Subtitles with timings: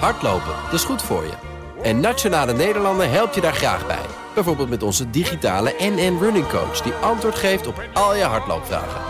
[0.00, 1.32] Hardlopen, dat is goed voor je.
[1.82, 4.06] En Nationale Nederlanden helpt je daar graag bij.
[4.34, 6.80] Bijvoorbeeld met onze digitale NN Running Coach...
[6.80, 9.00] die antwoord geeft op al je hardloopvragen.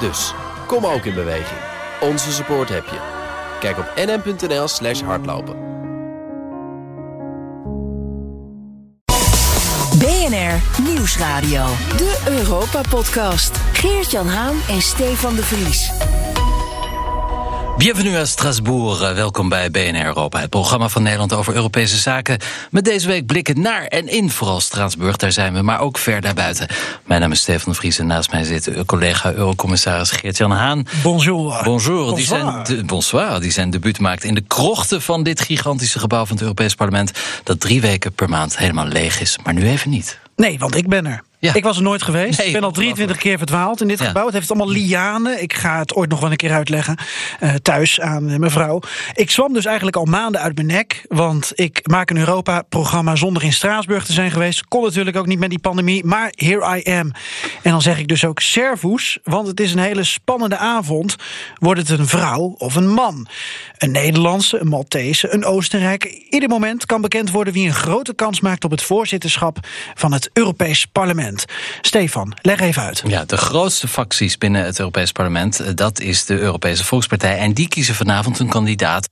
[0.00, 0.34] Dus,
[0.66, 1.60] kom ook in beweging.
[2.00, 2.98] Onze support heb je.
[3.60, 5.68] Kijk op nn.nl slash hardlopen.
[9.98, 11.66] BNR Nieuwsradio.
[11.96, 13.56] De Europa-podcast.
[13.72, 16.09] Geert-Jan Haan en Stefan de Vries.
[17.80, 19.00] Bienvenue à Strasbourg.
[19.00, 22.38] Eh, welkom bij BNR Europa, het programma van Nederland over Europese zaken.
[22.70, 26.20] Met deze week blikken naar en in vooral Straatsburg, daar zijn we, maar ook ver
[26.20, 26.66] daarbuiten.
[27.04, 30.86] Mijn naam is Stefan de Vries en naast mij zit uw collega Eurocommissaris Geert-Jan Haan.
[31.02, 31.60] Bonjour.
[31.64, 32.14] Bonjour.
[32.14, 36.24] Die zijn, de, bonsoir, die zijn debuut maakt in de krochten van dit gigantische gebouw
[36.24, 37.12] van het Europees Parlement.
[37.44, 40.18] Dat drie weken per maand helemaal leeg is, maar nu even niet.
[40.36, 41.22] Nee, want ik ben er.
[41.40, 41.54] Ja.
[41.54, 42.38] Ik was er nooit geweest.
[42.38, 44.06] Nee, ik ben al 23 keer verdwaald in dit Ja.
[44.06, 44.24] gebouw.
[44.24, 45.42] Het heeft allemaal lianen.
[45.42, 46.96] Ik ga het ooit nog wel een keer uitleggen.
[47.40, 48.80] eh, thuis aan eh, mijn vrouw.
[49.14, 51.04] Ik zwam dus eigenlijk al maanden uit mijn nek.
[51.08, 54.64] Want ik maak een Europa-programma zonder in Straatsburg te zijn geweest.
[54.68, 56.04] Kon natuurlijk ook niet met die pandemie.
[56.04, 57.12] Maar here I am.
[57.62, 59.18] En dan zeg ik dus ook servus.
[59.24, 61.16] Want het is een hele spannende avond.
[61.58, 63.26] Wordt het een vrouw of een man?
[63.78, 66.10] Een Nederlandse, een Maltese, een Oostenrijker.
[66.30, 69.58] Ieder moment kan bekend worden wie een grote kans maakt op het voorzitterschap
[69.94, 71.29] van het Europees Parlement.
[71.80, 73.02] Stefan, leg even uit.
[73.06, 77.38] Ja, de grootste facties binnen het Europees Parlement, eh, dat is de Europese Volkspartij.
[77.38, 79.08] En die kiezen vanavond een kandidaat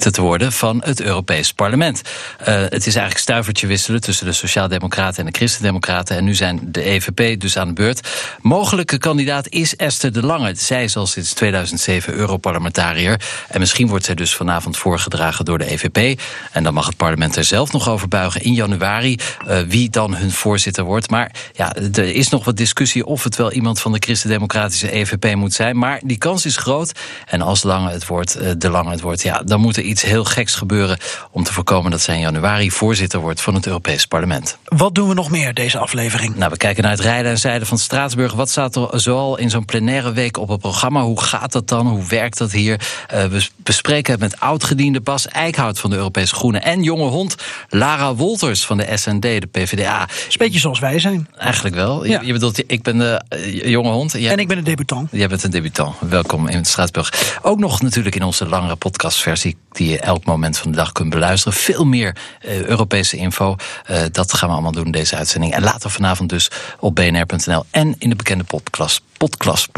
[0.00, 2.02] te worden van het Europees Parlement.
[2.38, 6.16] Eh, het is eigenlijk stuivertje wisselen tussen de Sociaaldemocraten en de Christendemocraten.
[6.16, 8.08] En nu zijn de EVP dus aan de beurt.
[8.40, 10.54] Mogelijke kandidaat is Esther de Lange.
[10.54, 13.20] Zij is al sinds 2007 Europarlementariër.
[13.48, 16.20] En misschien wordt zij dus vanavond voorgedragen door de EVP.
[16.52, 19.18] En dan mag het parlement er zelf nog over buigen in januari.
[19.46, 21.10] eh, wie dan hun voorzitter wordt.
[21.10, 25.34] Maar ja, er is nog wat discussie of het wel iemand van de Christendemocratische EVP
[25.34, 25.78] moet zijn.
[25.78, 26.92] Maar die kans is groot.
[27.26, 30.02] En als Lange het wordt, eh, de Lange het wordt, ja, dan moet er iets
[30.02, 30.98] heel geks gebeuren
[31.30, 34.58] om te voorkomen dat zij in januari voorzitter wordt van het Europees Parlement.
[34.64, 36.36] Wat doen we nog meer deze aflevering?
[36.36, 38.32] Nou, we kijken naar het rijden en zijden van Straatsburg.
[38.32, 41.02] Wat staat er zoal in zo'n plenaire week op het programma?
[41.02, 41.86] Hoe gaat dat dan?
[41.86, 42.80] Hoe werkt dat hier?
[43.08, 46.62] Eh, we bespreken het met oud-gediende Bas Eickhout van de Europese Groenen...
[46.62, 47.34] en jonge hond
[47.68, 50.08] Lara Wolters van de SND, de PvdA.
[50.08, 51.28] is een beetje zoals wij zijn.
[51.36, 52.04] Eigenlijk wel.
[52.04, 52.20] Ja.
[52.20, 54.12] Je, je bedoelt, ik ben de eh, jonge hond.
[54.12, 55.08] Jij- En ik ben een debutant.
[55.12, 55.94] Jij bent een debutant.
[56.00, 57.38] Welkom in Straatsburg.
[57.42, 59.56] Ook nog natuurlijk in onze langere podcastversie...
[59.80, 61.58] die je elk moment van de dag kunt beluisteren.
[61.58, 63.56] Veel meer eh, Europese info.
[63.84, 65.52] Eh, dat gaan we allemaal doen in deze uitzending.
[65.52, 67.64] En later vanavond dus op bnr.nl...
[67.70, 69.02] en in de bekende podcast.
[69.20, 69.68] Podcast.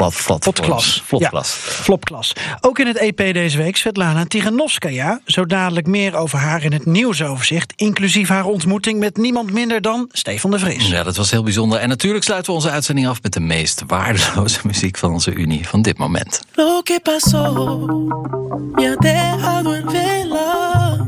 [1.17, 2.33] Ja, Flopklas.
[2.61, 5.21] Ook in het EP deze week Svetlana Tiganovskaya.
[5.25, 7.73] Zo dadelijk meer over haar in het nieuwsoverzicht.
[7.75, 10.87] Inclusief haar ontmoeting met niemand minder dan Stefan de Vries.
[10.87, 11.79] Ja, dat was heel bijzonder.
[11.79, 13.21] En natuurlijk sluiten we onze uitzending af...
[13.21, 16.41] met de meest waardeloze muziek van onze Unie van dit moment.
[16.55, 17.53] Lo que pasó
[18.75, 21.05] me ha dejado en vela.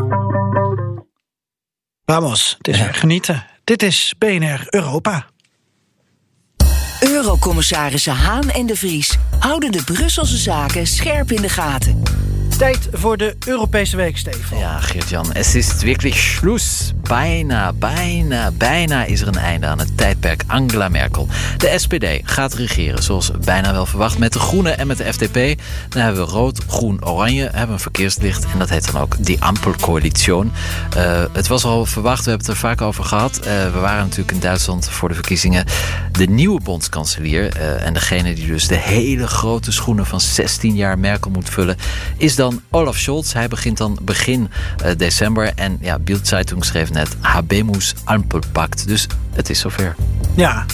[2.05, 3.45] Vamos, het is weer genieten.
[3.63, 5.25] Dit is BNR Europa.
[7.07, 12.01] Eurocommissarissen Haan en de Vries houden de Brusselse zaken scherp in de gaten.
[12.57, 14.57] Tijd voor de Europese week, Stefan.
[14.57, 16.93] Ja, Geert-Jan, es ist wirklich Schluss.
[17.01, 21.27] Bijna, bijna, bijna is er een einde aan het tijdperk Angela Merkel.
[21.57, 25.61] De SPD gaat regeren, zoals bijna wel verwacht, met de Groenen en met de FDP.
[25.89, 28.45] Dan hebben we rood, groen, oranje, hebben een verkeerslicht.
[28.53, 30.51] En dat heet dan ook die Ampelcoalition.
[30.95, 33.37] Eh het was al verwacht, we hebben het er vaak over gehad.
[33.37, 35.65] Eh, we waren natuurlijk in Duitsland voor de verkiezingen.
[36.11, 40.99] De nieuwe bondskanselier eh, en degene die dus de hele grote schoenen van 16 jaar
[40.99, 41.77] Merkel moet vullen...
[42.17, 43.33] is dan Olaf Scholz.
[43.33, 44.49] Hij begint dan begin
[44.83, 45.51] eh, december.
[45.55, 48.87] En ja, Bild Zeitung schreef net Habemus Ampelpact.
[48.87, 49.95] Dus het is zover.
[50.35, 50.65] Ja,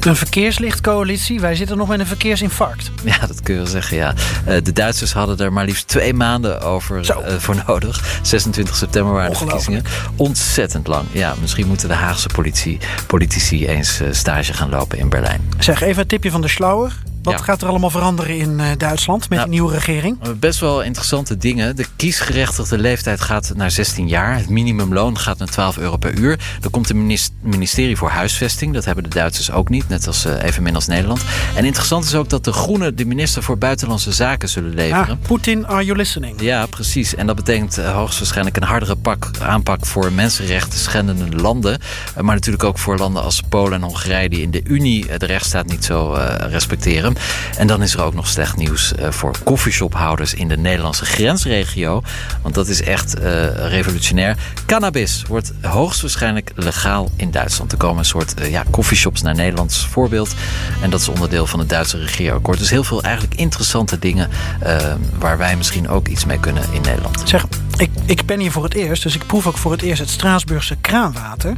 [0.00, 1.40] een verkeerslichtcoalitie.
[1.40, 2.90] Wij zitten nog met een verkeersinfarct.
[3.04, 4.14] Ja, dat kun je wel zeggen, ja.
[4.44, 7.20] Eh, de Duitsers hadden er maar liefst twee maanden over Zo.
[7.20, 8.18] eh, voor nodig.
[8.22, 9.84] 26 september waren de verkiezingen.
[10.16, 11.04] Ontzettend lang.
[11.12, 15.40] Ja, misschien moeten de Haagse politie, politici eens stage gaan lopen in Berlijn.
[15.58, 16.92] Zeg, even een tipje van de slauwer.
[17.22, 17.44] Wat Ja.
[17.44, 20.38] gaat er allemaal veranderen in eh, Duitsland met Nou, de nieuwe regering?
[20.38, 21.76] Best wel interessante dingen.
[21.76, 24.36] De kiesgerechtigde leeftijd gaat naar 16 jaar.
[24.36, 26.38] Het minimumloon gaat naar 12 euro per uur.
[26.62, 28.74] Er komt een minis- ministerie voor huisvesting.
[28.74, 31.20] Dat hebben de Duitsers ook niet, net als eh, evenmin als Nederland.
[31.54, 35.18] En interessant is ook dat de Groenen de minister voor Buitenlandse Zaken zullen leveren.
[35.20, 36.40] Ah, Poetin, are you listening?
[36.40, 37.14] Ja, precies.
[37.14, 41.80] En dat betekent eh, hoogstwaarschijnlijk een hardere pak, aanpak voor mensenrechten schendende landen.
[42.20, 45.66] Maar natuurlijk ook voor landen als Polen en Hongarije die in de Unie de rechtsstaat
[45.66, 47.09] niet zo respecteren.
[47.56, 52.02] En dan is er ook nog slecht nieuws eh, voor koffieshophouders in de Nederlandse grensregio.
[52.42, 54.36] Want dat is echt eh, revolutionair.
[54.66, 57.72] Cannabis wordt hoogstwaarschijnlijk legaal in Duitsland.
[57.72, 60.34] Er komen een soort eh, ja, koffieshops naar Nederlands voorbeeld.
[60.82, 62.58] En dat is onderdeel van het Duitse regeerakkoord.
[62.58, 64.28] Dus heel veel eigenlijk interessante dingen
[65.18, 67.22] waar wij misschien ook iets mee kunnen in Nederland.
[67.24, 67.44] Zeg,
[67.76, 70.10] Ik, ik ben hier voor het eerst, dus ik proef ook voor het eerst het
[70.10, 71.56] Straatsburgse kraanwater.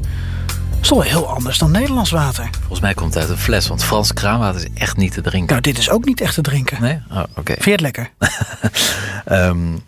[0.82, 2.49] Is toch wel heel anders dan Nederlands water.
[2.58, 5.49] Volgens mij komt het uit een fles, want Frans kraanwater is echt niet te drinken.
[5.50, 6.81] Nou, dit is ook niet echt te drinken.
[6.81, 6.99] Nee?
[7.11, 7.52] Oh, oké.
[7.52, 8.11] Vind je het lekker?
[9.25, 9.82] Ehm, n-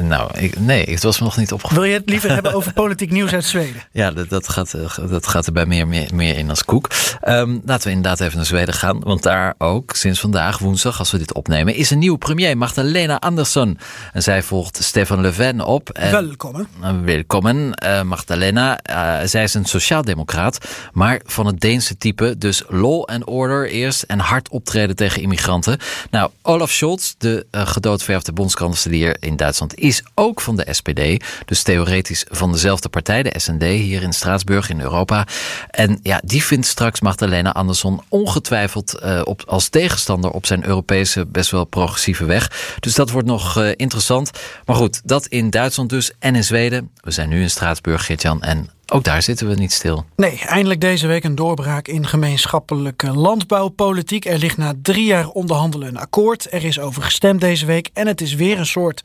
[0.00, 1.82] nou, ik, nee, het was me nog niet opgevallen.
[1.82, 3.82] Wil je het liever hebben over politiek nieuws uit Zweden?
[3.92, 6.90] Ja, dat, dat, gaat, eh, dat gaat er bij meer, meer, meer in als koek.
[7.20, 9.00] Ehm, laten we inderdaad even naar Zweden gaan.
[9.00, 11.74] Want daar ook, sinds vandaag, woensdag, als we dit opnemen...
[11.74, 13.78] is een nieuwe premier, Magdalena Andersson.
[14.12, 15.90] En zij volgt Stefan Löfven op.
[15.90, 16.66] En, Welkom.
[16.82, 18.78] Uh, Welkom, uh, Magdalena.
[18.90, 20.58] Uh, zij is een sociaaldemocraat,
[20.92, 22.38] maar van het Deense type.
[22.38, 25.78] Dus law and order eerst en hard optreden tegen immigranten.
[26.10, 28.85] Nou, Olaf Scholz, de uh, gedoodverfde bondskanselier
[29.20, 31.24] in Duitsland, is ook van de SPD.
[31.44, 35.26] Dus theoretisch van dezelfde partij, de SND, hier in Straatsburg in Europa.
[35.70, 41.26] En ja, die vindt straks Magdalena Andersson ongetwijfeld uh, op, als tegenstander op zijn Europese
[41.26, 42.74] best wel progressieve weg.
[42.80, 44.30] Dus dat wordt nog uh, interessant.
[44.64, 46.90] Maar goed, dat in Duitsland dus en in Zweden.
[47.00, 50.04] We zijn nu in Straatsburg, Geert-Jan, en ook daar zitten we niet stil.
[50.16, 54.24] Nee, eindelijk deze week een doorbraak in gemeenschappelijke landbouwpolitiek.
[54.24, 56.52] Er ligt na drie jaar onderhandelen een akkoord.
[56.52, 59.02] Er is over gestemd deze week en het is weer een soort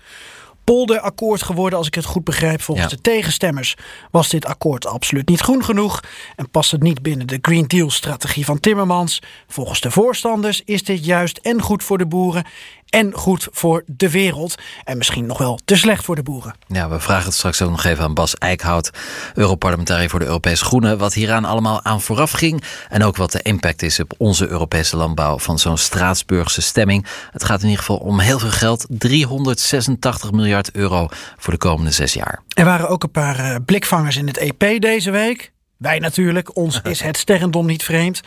[0.64, 2.62] polderakkoord geworden, als ik het goed begrijp.
[2.62, 2.96] Volgens ja.
[2.96, 3.76] de tegenstemmers
[4.12, 6.00] was dit akkoord absoluut niet groen genoeg
[6.36, 9.22] en past het niet binnen de Green Deal-strategie van Timmermans.
[9.48, 12.46] Volgens de voorstanders is dit juist en goed voor de boeren
[12.92, 14.56] en goed voor de wereld.
[14.84, 16.56] En misschien nog wel te slecht voor de boeren.
[16.68, 18.92] Ja, we vragen het straks ook nog even aan Bas Eickhout,
[19.34, 22.64] Europarlementariër voor de Europese Groenen, wat hieraan allemaal aan vooraf ging.
[22.90, 27.06] En ook wat de impact is op onze Europese landbouw van zo'n Straatsburgse stemming.
[27.32, 31.08] Het gaat in ieder geval om heel veel geld: 386 miljard euro
[31.38, 32.42] voor de komende zes jaar.
[32.48, 35.52] Er waren ook een paar uh, blikvangers in het EP deze week.
[35.82, 38.22] Wij natuurlijk, ons is het sterrendom niet vreemd.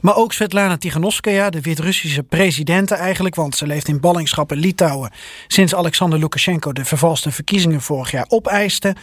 [0.00, 3.34] Maar ook Svetlana Tiganovskaya, de Wit-Russische presidente eigenlijk...
[3.34, 5.10] want ze leeft in ballingschap in Litouwen...
[5.46, 8.94] sinds Alexander Lukashenko de vervalste verkiezingen vorig jaar opeiste.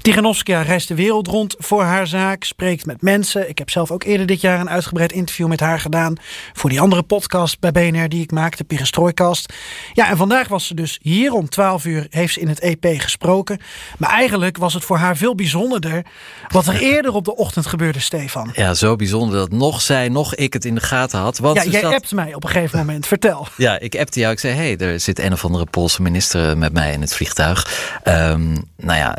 [0.00, 3.48] Tiganovskaya reist de wereld rond voor haar zaak, spreekt met mensen.
[3.48, 6.14] Ik heb zelf ook eerder dit jaar een uitgebreid interview met haar gedaan...
[6.52, 9.52] voor die andere podcast bij BNR die ik maakte, Perestroikast.
[9.92, 12.86] Ja, en vandaag was ze dus hier om 12 uur, heeft ze in het EP
[13.00, 13.60] gesproken.
[13.98, 16.06] Maar eigenlijk was het voor haar veel bijzonderder...
[16.48, 18.50] wat er eerder op de ochtend gebeurde, Stefan.
[18.54, 21.38] Ja, zo bijzonder dat nog zij, nog ik het in de gaten had.
[21.38, 21.94] Want ja, jij zat...
[21.94, 23.46] appt mij op een gegeven moment, vertel.
[23.56, 24.32] Ja, ik appte jou.
[24.32, 27.90] Ik zei, hey, er zit een of andere Poolse minister met mij in het vliegtuig.
[28.04, 29.16] Um, nou ja,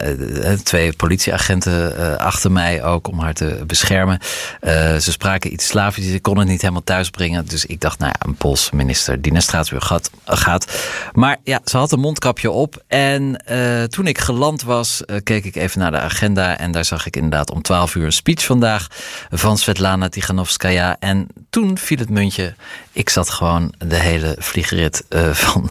[0.64, 4.20] twee politieagenten uh, achter mij ook om haar te beschermen.
[4.62, 7.46] Uh, ze spraken iets Slavisch, ik kon het niet helemaal thuisbrengen.
[7.46, 10.10] Dus ik dacht, nou ja, een Poolse minister die naar Straatsburg gaat.
[10.26, 10.90] gaat.
[11.14, 12.84] Maar ja, ze had een mondkapje op.
[12.88, 16.58] En uh, toen ik geland was, keek ik even naar de agenda.
[16.58, 18.88] En daar zag ik inderdaad om 12 uur een speech vandaag
[19.30, 20.96] van Svetlana Tiganovskaya.
[21.00, 22.56] En toen viel het muntje.
[22.92, 25.70] Ik zat gewoon de hele vliegrit van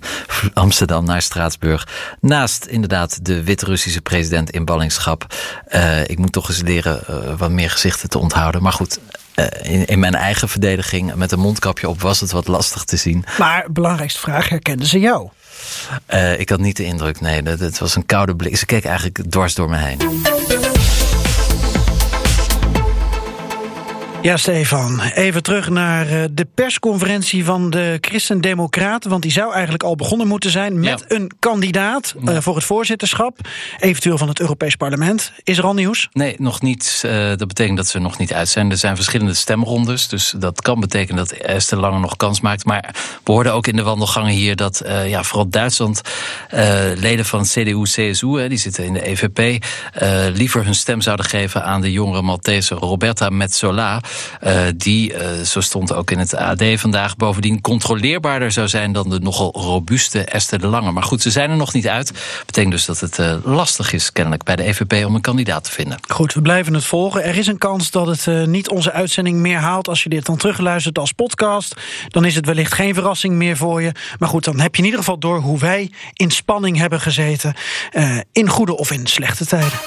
[0.54, 1.88] Amsterdam naar Straatsburg.
[2.20, 5.26] Naast inderdaad de Wit-Russische president in ballingschap.
[5.68, 8.62] Uh, ik moet toch eens leren uh, wat meer gezichten te onthouden.
[8.62, 8.98] Maar goed,
[9.34, 12.96] uh, in, in, mijn eigen verdediging met een mondkapje op was het wat lastig te
[12.96, 13.24] zien.
[13.38, 15.28] Maar belangrijkste vraag, herkenden ze jou?
[16.38, 17.42] ik had niet de indruk, nee.
[17.42, 18.56] Het was een koude blik.
[18.56, 19.98] Ze keek eigenlijk dwars door me heen.
[24.22, 25.00] Ja, Stefan.
[25.00, 29.10] Even terug naar de persconferentie van de Christen-Democraten.
[29.10, 31.16] Want die zou eigenlijk al begonnen moeten zijn met ja.
[31.16, 33.38] een kandidaat uh, voor het voorzitterschap.
[33.78, 35.32] Eventueel van het Europees Parlement.
[35.42, 36.08] Is er al nieuws?
[36.12, 37.02] Nee, nog niet.
[37.06, 38.70] Uh, dat betekent dat ze er nog niet uit zijn.
[38.70, 40.08] Er zijn verschillende stemrondes.
[40.08, 42.64] Dus dat kan betekenen dat Esther Lange nog kans maakt.
[42.64, 46.00] Maar we hoorden ook in de wandelgangen hier dat uh, ja, vooral Duitsland.
[46.96, 49.64] leden van CDU-CSU, die zitten in de EVP.
[50.36, 54.00] liever hun stem zouden geven aan de jongere Maltese Roberta Metsola.
[54.44, 59.10] Uh, die, uh, zo stond ook in het AD vandaag, bovendien controleerbaarder zou zijn dan
[59.10, 60.92] de nogal robuuste Esther de Lange.
[60.92, 62.12] Maar goed, ze zijn er nog niet uit.
[62.46, 65.70] Betekent dus dat het uh, lastig is, kennelijk, bij de EVP om een kandidaat te
[65.70, 65.98] vinden.
[66.08, 67.24] Goed, we blijven het volgen.
[67.24, 69.88] Er is een kans dat het niet onze uitzending meer haalt.
[69.88, 71.74] Als je dit dan terugluistert als podcast,
[72.08, 73.92] dan is het wellicht geen verrassing meer voor je.
[74.18, 77.54] Maar goed, dan heb je in ieder geval door hoe wij in spanning hebben gezeten.
[78.32, 79.78] in goede of in slechte tijden.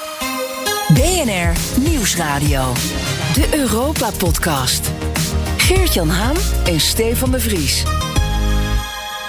[0.94, 2.72] BNR Nieuwsradio.
[3.34, 4.90] De Europa-podcast.
[5.56, 7.84] Geert-Jan Haan en Stefan de Vries.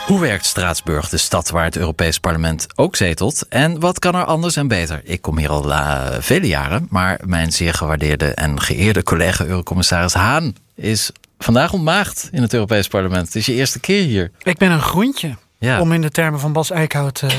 [0.06, 3.46] Hoe werkt Straatsburg, de stad waar het Europees Parlement ook zetelt?
[3.50, 5.02] En wat kan er anders en beter?
[5.04, 10.14] Ik kom hier al uh, vele jaren, maar mijn zeer gewaardeerde en geëerde collega Eurocommissaris
[10.14, 13.26] Haan is vandaag ontmaagd in het Europees Parlement.
[13.26, 14.32] Het is je eerste keer hier.
[14.42, 15.36] Ik ben een groentje.
[15.60, 15.82] Ja.
[15.82, 17.30] Om in de termen van Bas Eickhout uh,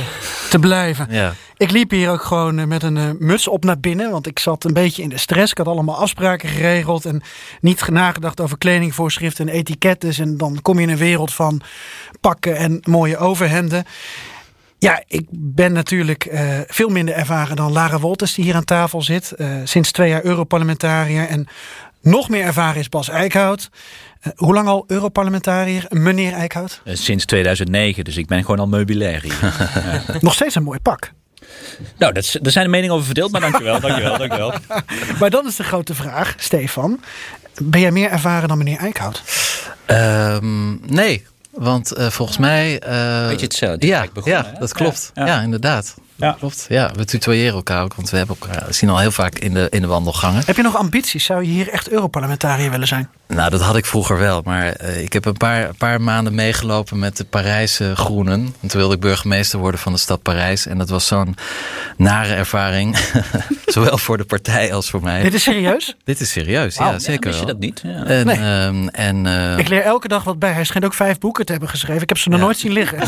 [0.51, 1.07] te blijven.
[1.11, 1.35] Ja.
[1.57, 4.11] Ik liep hier ook gewoon uh, met een uh, muts op naar binnen.
[4.11, 5.51] Want ik zat een beetje in de stress.
[5.51, 7.05] Ik had allemaal afspraken geregeld.
[7.05, 7.23] En
[7.61, 10.19] niet nagedacht over kledingvoorschriften en etikettes.
[10.19, 11.61] En dan kom je in een wereld van
[12.21, 13.85] pakken en mooie overhemden.
[14.79, 19.03] Ja, ik ben natuurlijk uh, veel minder ervaren dan Lara Wolters, die hier aan tafel
[19.03, 19.33] zit.
[19.37, 21.29] Uh, sinds twee jaar Europarlementariër.
[21.29, 21.49] En
[22.03, 23.71] nog meer ervaren is Bas Eickhout.
[24.27, 26.81] Uh, hoe lang al Europarlementariër, meneer Eickhout?
[26.85, 29.55] sinds 2009, dus ik ben gewoon al meubilair hier.
[30.21, 31.13] Nog steeds een mooi pak.
[31.99, 34.55] Nou, dat, daar zijn de meningen over verdeeld, maar dankjewel, dankjewel, dankjewel.
[35.21, 37.01] maar dan is de grote vraag, Stefan.
[37.63, 39.23] Ben jij meer ervaren dan meneer Eickhout?
[39.87, 42.83] Um, nee, want uh, volgens mij...
[42.89, 43.87] Uh, Weet je hetzelfde?
[43.87, 45.11] Ja, begonnen, ja dat klopt.
[45.15, 45.95] Ja, ja inderdaad.
[46.19, 46.37] Ja.
[46.39, 46.67] Klopt.
[46.69, 49.67] Ja, we tutoyeren elkaar ook, want we hebben elkaar zien al heel vaak in de,
[49.71, 50.43] in de wandelgangen.
[50.47, 51.25] Heb je nog ambities?
[51.25, 53.09] Zou je hier echt Europarlementariër willen zijn?
[53.29, 54.41] Nou, dat had ik vroeger wel.
[54.45, 58.55] Maar uh, ik heb een paar, paar maanden meegelopen met de Parijse Groenen.
[58.61, 60.67] En toen wilde ik burgemeester worden van de stad Parijs.
[60.67, 61.37] En dat was zo'n
[61.97, 62.97] nare ervaring.
[63.67, 65.23] Zowel voor de partij als voor mij.
[65.23, 65.97] Dit is serieus?
[66.05, 66.91] Dit is serieus, wow.
[66.91, 67.33] ja, zeker.
[67.33, 67.81] Ja, je dat niet?
[67.85, 68.05] Ja.
[68.05, 68.65] En, nee.
[68.65, 70.53] um, en, uh, ik leer elke dag wat bij.
[70.53, 72.03] Hij schijnt ook vijf boeken te hebben geschreven.
[72.03, 72.45] Ik heb ze nog ja.
[72.45, 72.99] nooit zien liggen.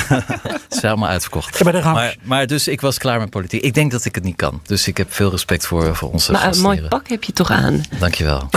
[0.61, 1.59] Het is helemaal uitverkocht.
[1.59, 3.63] Ja, bij de maar, maar dus ik was klaar met politiek.
[3.63, 4.61] Ik denk dat ik het niet kan.
[4.67, 7.51] Dus ik heb veel respect voor, voor onze Maar een mooi pak heb je toch
[7.51, 7.83] aan?
[7.99, 8.49] Dankjewel.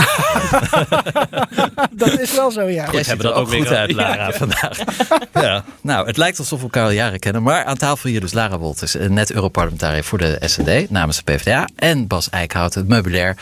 [2.04, 2.90] dat is wel zo, ja.
[2.90, 4.78] Jij ziet er ook goed uit, Lara, vandaag.
[5.34, 5.64] ja.
[5.80, 7.42] Nou, het lijkt alsof we elkaar al jaren kennen.
[7.42, 11.68] Maar aan tafel hier dus Lara Wolters, net Europarlementariër voor de SND namens de PvdA.
[11.76, 13.36] En Bas Eickhout, het meubilair.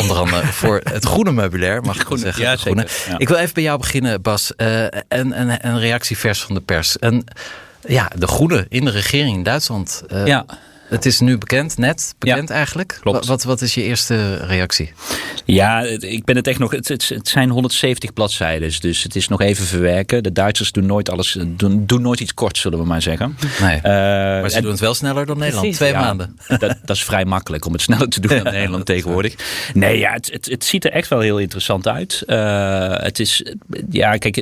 [0.00, 2.42] Onder andere voor het groene meubilair, mag ik wel zeggen.
[2.42, 2.86] Ja, groene.
[2.88, 3.18] zeker, ja.
[3.18, 4.52] Ik wil even bij jou beginnen, Bas.
[4.56, 6.96] Uh, een, een, een reactie vers van de pers.
[7.00, 7.26] Een,
[7.88, 10.02] ja, de groene in de regering in Duitsland.
[10.12, 10.44] Uh, ja.
[10.88, 12.98] Het is nu bekend, net bekend Ja, eigenlijk.
[13.00, 13.26] klopt.
[13.26, 14.92] Wat, wat is je eerste reactie?
[15.44, 16.70] Ja, ik ben het echt nog.
[16.70, 20.22] Het, het, zijn 170 bladzijden, dus het is nog even verwerken.
[20.22, 23.36] De Duitsers doen nooit alles, doen, doen nooit iets kort, zullen we maar zeggen.
[23.60, 23.76] Nee.
[23.76, 25.60] Eh, maar ze en- doen het wel sneller dan Nederland.
[25.66, 26.38] Precies, Twee ja, maanden.
[26.58, 29.34] Dat, dat is vrij makkelijk om het sneller te doen dan Nederland tegenwoordig.
[29.74, 32.22] Nee, ja, het, het, het ziet er echt wel heel interessant uit.
[32.26, 33.44] Eh, het is,
[33.90, 34.36] ja, kijk,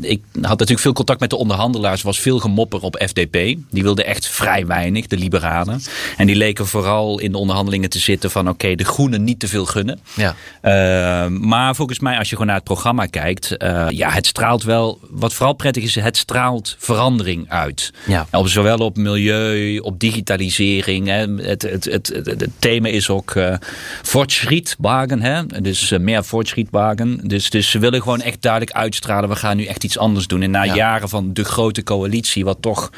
[0.00, 2.00] ik had natuurlijk veel contact met de onderhandelaars.
[2.00, 3.32] Er was veel gemopper op FDP.
[3.70, 5.80] Die wilden echt vrij weinig, de liberalen.
[6.16, 9.48] En die leken vooral in de onderhandelingen te zitten van oké, de groenen niet te
[9.48, 10.00] veel gunnen.
[10.14, 10.34] Ja.
[10.62, 14.62] Uh, maar volgens mij, als je gewoon naar het programma kijkt, uh, ja, het straalt
[14.62, 15.00] wel.
[15.10, 17.92] Wat vooral prettig is, het straalt verandering uit.
[18.06, 18.26] Ja.
[18.30, 21.06] Op, zowel op milieu, op digitalisering.
[21.06, 21.34] Hè.
[21.34, 23.54] Het, het, het, het, thema is ook uh.
[25.20, 25.46] Hè.
[25.46, 27.20] Dus uh, meer voortschrittwagen.
[27.28, 29.28] Dus, dus ze willen gewoon echt duidelijk uitstralen.
[29.28, 30.42] We gaan nu echt iets anders doen.
[30.42, 30.74] En na Ja.
[30.74, 32.90] jaren van de grote coalitie, wat toch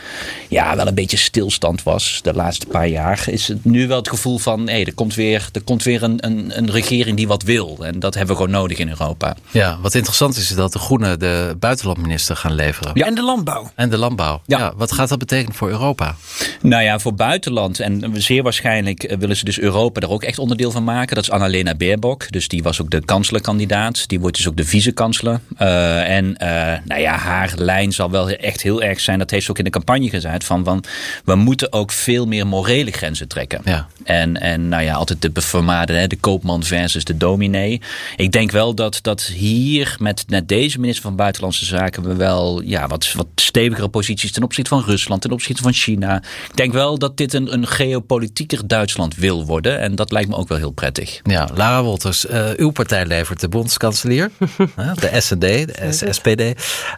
[0.48, 4.08] ja, wel een beetje stilstand was de laatste paar jaar, is het nu wel het
[4.08, 7.42] gevoel van hé, er komt weer, er komt weer een, een, een regering die wat
[7.42, 7.76] wil.
[7.80, 9.36] En dat hebben we gewoon nodig in Europa.
[9.50, 12.90] ja, wat interessant is, is dat de Groenen de buitenlandminister gaan leveren.
[12.94, 13.06] Ja.
[13.06, 13.70] En de landbouw.
[13.74, 14.42] En de landbouw.
[14.46, 14.58] Ja.
[14.58, 14.72] Ja.
[14.76, 16.16] wat gaat dat betekenen voor Europa?
[16.60, 17.80] Nou ja, voor buitenland.
[17.80, 21.14] En zeer waarschijnlijk eh, willen ze dus Europa er ook echt onderdeel van maken.
[21.14, 22.30] Dat is Annalena Baerbock.
[22.30, 24.08] Dus die was ook de kanslerkandidaat.
[24.08, 25.40] Die wordt dus ook de vice-kansler.
[25.58, 26.48] Uh, en uh,
[26.84, 29.18] nou ja, haar lijn zal wel echt heel erg zijn.
[29.18, 30.44] Dat heeft ze ook in de campagne gezegd.
[30.44, 30.84] Van, van
[31.24, 33.60] we moeten ook veel meer morele grenzen trekken.
[33.64, 33.86] Ja.
[34.04, 37.80] En, en nou ja, altijd de beformade, de koopman versus de dominee.
[38.16, 42.62] Ik denk wel dat, dat hier met, met deze minister van Buitenlandse Zaken we wel
[42.62, 46.22] ja, wat, wat stevigere posities ten opzichte van Rusland, ten opzichte van China.
[46.48, 49.80] Ik denk wel dat dit een, een geopolitieker Duitsland wil worden.
[49.80, 51.20] En dat lijkt me ook wel heel prettig.
[51.22, 54.30] Ja, Lara Wolters, uh, uw partij levert de bondskanselier,
[55.00, 56.40] de SND, de SPD.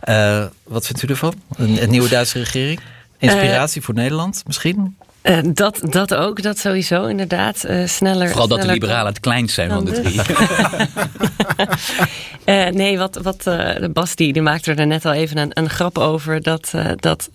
[0.09, 1.35] Uh, wat vindt u ervan?
[1.57, 2.81] Een, een nieuwe Duitse regering?
[3.19, 4.97] Inspiratie uh, voor Nederland misschien?
[5.29, 7.65] Uh, dat, dat ook, dat sowieso inderdaad.
[7.69, 8.29] Uh, sneller.
[8.29, 10.21] Vooral dat sneller de liberalen het kleinst zijn van de drie.
[12.45, 13.51] uh, nee, wat, wat
[13.93, 16.43] Bas die, die maakte er net al even een, een grap over.
[16.43, 17.31] Dat, dat,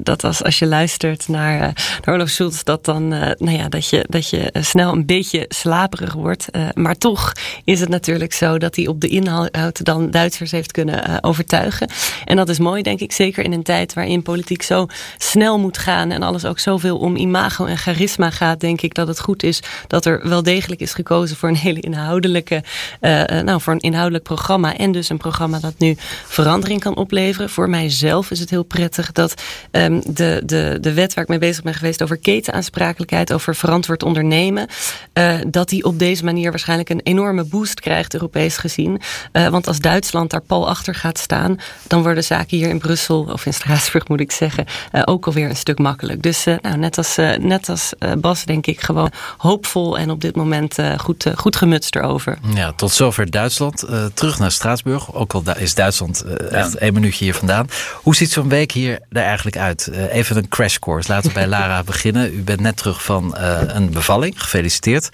[0.00, 1.58] dat als, als je luistert naar,
[2.04, 6.12] naar Olaf Schulz, dat dan nou ja, dat je, dat je snel een beetje slaperig
[6.12, 6.48] wordt.
[6.74, 7.32] maar toch
[7.64, 11.90] is het natuurlijk zo dat hij op de inhoud dan Duitsers heeft kunnen overtuigen.
[12.24, 14.86] En dat is mooi, denk ik, zeker in een tijd waarin politiek zo
[15.18, 19.08] snel moet gaan en alles ook zoveel om imago en charisma gaat, denk ik dat
[19.08, 22.62] het goed is dat er wel degelijk is gekozen voor een hele inhoudelijke,
[23.00, 24.76] uh, nou, voor een inhoudelijk programma.
[24.76, 25.94] En dus een programma dat nu
[26.26, 27.50] verandering kan opleveren.
[27.50, 31.38] Voor mijzelf is het heel prettig dat um, de, de, de wet waar ik mee
[31.38, 34.68] bezig ben geweest over ketenaansprakelijkheid, over verantwoord ondernemen,
[35.14, 39.00] uh, dat die op deze manier waarschijnlijk een enorme boost krijgt, Europees gezien.
[39.32, 41.56] Want als Duitsland daar pal achter gaat staan,
[41.86, 44.64] dan worden zaken hier in Brussel, of in Straatsburg moet ik zeggen,
[45.04, 46.22] ook alweer een stuk makkelijk.
[46.22, 50.36] Dus nou, net als was net als Bas, denk ik, gewoon hoopvol en op dit
[50.36, 52.38] moment goed, goed gemutst erover.
[52.54, 53.84] Ja, tot zover Duitsland.
[54.14, 55.14] terug naar Straatsburg.
[55.14, 57.68] Ook al is Duitsland echt één minuutje hier vandaan.
[58.02, 59.90] Hoe ziet zo'n week hier er eigenlijk uit?
[60.10, 61.12] even een crash course.
[61.12, 62.34] Laten we bij Lara beginnen.
[62.34, 64.42] U bent net terug van een bevalling.
[64.42, 65.08] Gefeliciteerd.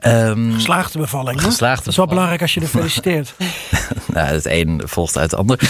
[0.00, 1.42] Um, geslaagde bevalling.
[1.42, 3.34] Geslaagde dat is wel belangrijk als je er feliciteert.
[4.14, 5.60] nou, het een volgt uit het ander.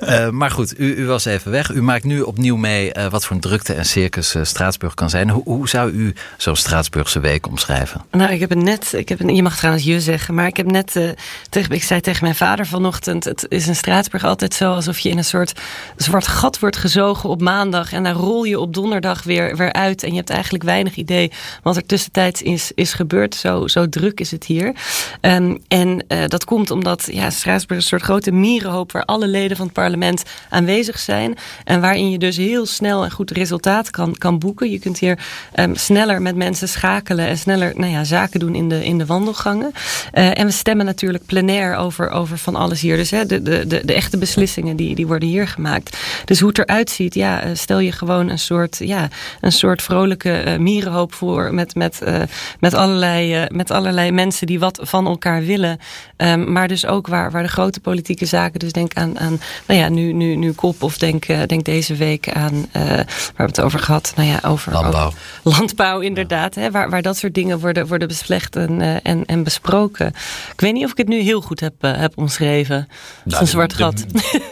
[0.00, 1.70] uh, maar goed, u, u, was even weg.
[1.70, 5.07] U maakt nu opnieuw mee uh, wat voor een drukte en circus uh, Straatsburg kan
[5.10, 5.30] zijn.
[5.30, 8.04] Hoe, zou u zo'n Straatsburgse week omschrijven?
[8.10, 10.70] Nou, ik heb het net, ik heb je mag trouwens je zeggen, maar ik heb
[10.70, 11.16] net
[11.50, 15.08] tegen, ik zei tegen mijn vader vanochtend: het is in Straatsburg altijd zo alsof je
[15.08, 15.52] in een soort
[15.96, 20.02] zwart gat wordt gezogen op maandag en dan rol je op donderdag weer, weer uit
[20.02, 23.34] en je hebt eigenlijk weinig idee wat er tussentijds is, is gebeurd.
[23.34, 24.74] Zo, zo druk is het hier.
[25.20, 29.56] Um, en uh, dat komt omdat ja, Straatsburg een soort grote mierenhoop waar alle leden
[29.56, 31.36] van het parlement aanwezig zijn.
[31.64, 34.70] En waarin je dus heel snel en goed resultaat kan, kan boeken.
[34.70, 35.18] Je kunt hier
[35.54, 39.06] um, sneller met mensen schakelen en sneller nou ja, zaken doen in de, in de
[39.06, 39.72] wandelgangen.
[40.14, 42.96] Uh, en we stemmen natuurlijk plenair over, over van alles hier.
[42.96, 45.96] Dus hè, de, de, de, de echte beslissingen die, die worden hier gemaakt.
[46.24, 49.08] Dus hoe het eruit ziet, ja, uh, stel je gewoon een soort, ja,
[49.40, 52.02] een soort vrolijke uh, mierenhoop voor met, met,
[52.60, 55.78] met, allerlei, met allerlei mensen die wat van elkaar willen.
[56.16, 59.80] Um, maar dus ook waar, waar de grote politieke zaken, dus denk aan, aan nou
[59.80, 63.78] ja, nu, nu, nu kop of denk, denk deze week aan, waar we het over
[63.78, 66.60] gehad, nou ja, over landbouw, landbouw inderdaad, ja.
[66.60, 70.06] hè, waar, waar dat soort dingen worden, worden beslecht en, en, en besproken.
[70.52, 72.88] Ik weet niet of ik het nu heel goed heb, heb omschreven.
[73.24, 74.04] Nou, een zwart de, gat.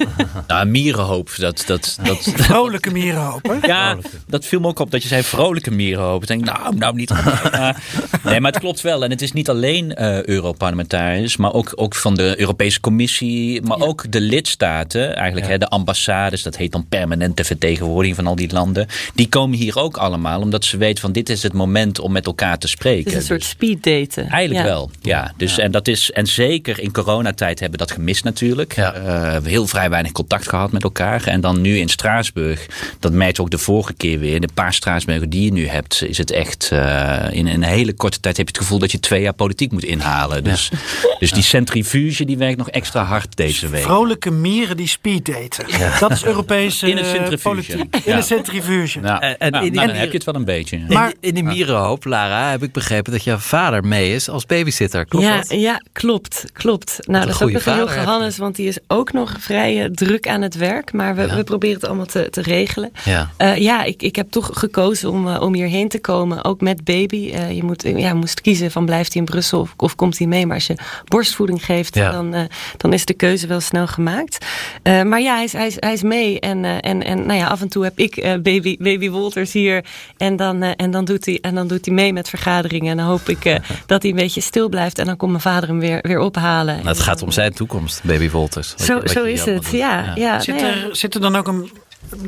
[0.46, 1.64] nou, mierenhoop, dat...
[1.66, 3.66] dat, dat Vrolijke mierenhoop, hè?
[3.66, 6.22] Ja, dat viel me ook op dat je zei vrolijke mierenhoop.
[6.22, 7.10] Ik denk, nou, nou niet.
[8.24, 9.04] nee, maar het klopt wel.
[9.04, 13.80] En het is niet alleen uh, Europarlementariërs, maar ook, ook van de Europese Commissie, maar
[13.80, 15.52] ook de lidstaten, eigenlijk ja.
[15.52, 18.86] hè, de ambassades, dat heet dan permanente vertegenwoordiging van al die landen.
[19.14, 22.26] Die komen hier ook allemaal, omdat ze weten van dit is het moment om met
[22.26, 23.04] elkaar te spreken.
[23.04, 24.28] Het is een soort dus, speed daten.
[24.28, 25.33] Eigenlijk wel, ja.
[25.37, 28.76] Dus, En, dat is, en zeker in coronatijd hebben we dat gemist natuurlijk.
[28.76, 31.26] Uh, we hebben heel vrij weinig contact gehad met elkaar.
[31.26, 32.66] En dan nu in Straatsburg,
[33.00, 36.18] dat merkt ook de vorige keer weer, de paar Straatsburgen die je nu hebt, is
[36.18, 39.23] het echt uh, in een hele korte tijd heb je het gevoel dat je twee
[39.23, 40.45] jaar politiek moet inhalen.
[40.45, 40.78] Dus, ja.
[41.18, 43.83] dus die centrifuge die werkt nog extra hard deze week.
[43.83, 45.64] Vrolijke mieren die speed daten.
[45.78, 45.99] Ja.
[45.99, 47.49] Dat is Europese in een centrifuge.
[47.49, 47.97] politiek.
[48.04, 49.00] In een centrifuge.
[49.00, 50.80] Nou, en, en, nou, in, nou, dan heb je het wel een beetje.
[50.88, 54.46] Maar in, in die mierenhoop, Lara, heb ik begrepen dat jouw vader mee is als
[54.46, 55.06] babysitter.
[55.06, 55.50] Klopt ja, dat?
[55.50, 56.45] Ja, klopt.
[56.52, 56.99] klopt.
[57.06, 60.28] Nou, dat is ook nog heel Johannes, want die is ook nog vrij uh, druk
[60.28, 60.93] aan het werk.
[60.93, 62.93] Maar we, we proberen het allemaal te, te regelen.
[63.04, 66.45] Ja, uh, ja ik, ik heb toch gekozen om, uh, om hierheen te komen.
[66.45, 67.30] Ook met baby.
[67.34, 70.26] Uh, je moet, ja, moest kiezen van blijft hij in Brussel of, of, komt hij
[70.26, 70.47] mee.
[70.47, 72.10] Maar als je borstvoeding geeft, ja.
[72.10, 72.40] dan, uh,
[72.76, 74.47] dan is de keuze wel snel gemaakt.
[74.82, 76.40] maar ja, hij is, hij is, hij is mee.
[76.40, 79.84] En, en, en nou ja, af en toe heb ik baby, baby Wolters hier.
[80.16, 82.90] En dan, en, dan doet hij, en dan doet hij mee met vergaderingen.
[82.90, 83.45] En dan hoop ik
[83.86, 84.99] dat hij een beetje stil blijft.
[84.99, 86.76] En dan komt mijn vader hem weer, weer ophalen.
[86.76, 88.75] Nou, het gaat om zijn toekomst, baby Wolters.
[88.75, 90.02] Zo, zo is het, ja.
[90.02, 90.14] ja.
[90.14, 90.40] ja.
[90.40, 91.71] Zit, er, zit er dan ook een,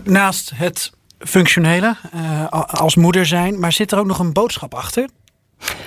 [0.05, 3.59] naast het functionele uh, als moeder zijn.
[3.59, 5.09] Maar zit er ook nog een boodschap achter?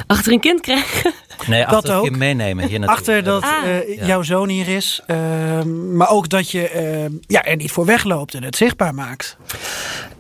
[0.08, 1.14] Achter een kind krijgen?
[1.48, 2.04] Nee, achter dat ook.
[2.04, 2.68] kind meenemen.
[2.68, 3.66] Hier achter dat ah.
[3.66, 5.02] uh, jouw zoon hier is.
[5.08, 6.72] Uh, maar ook dat je
[7.10, 9.38] uh, ja, er niet voor wegloopt en het zichtbaar maakt.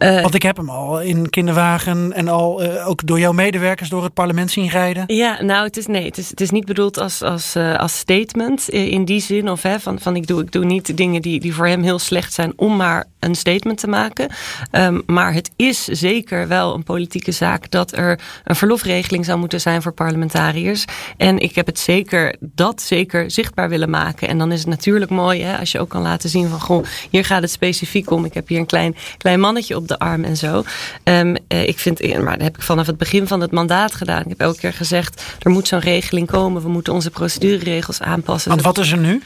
[0.01, 4.13] Want ik heb hem al in kinderwagen en al ook door jouw medewerkers door het
[4.13, 5.03] parlement zien rijden.
[5.07, 8.69] Ja, nou het is, nee, het is, het is niet bedoeld als, als, als statement
[8.69, 9.49] in die zin.
[9.49, 11.99] Of hè, van, van ik, doe, ik doe niet dingen die, die voor hem heel
[11.99, 14.29] slecht zijn om maar een statement te maken.
[14.71, 19.61] Um, maar het is zeker wel een politieke zaak dat er een verlofregeling zou moeten
[19.61, 20.85] zijn voor parlementariërs.
[21.17, 24.27] En ik heb het zeker, dat zeker zichtbaar willen maken.
[24.27, 26.85] En dan is het natuurlijk mooi hè, als je ook kan laten zien van goh,
[27.09, 28.25] hier gaat het specifiek om.
[28.25, 30.63] Ik heb hier een klein, klein mannetje op de arm en zo.
[31.03, 34.21] Um, ik vind, maar dat heb ik vanaf het begin van het mandaat gedaan.
[34.21, 36.61] Ik heb elke keer gezegd, er moet zo'n regeling komen.
[36.61, 38.49] We moeten onze procedureregels aanpassen.
[38.51, 39.21] Want wat is er nu?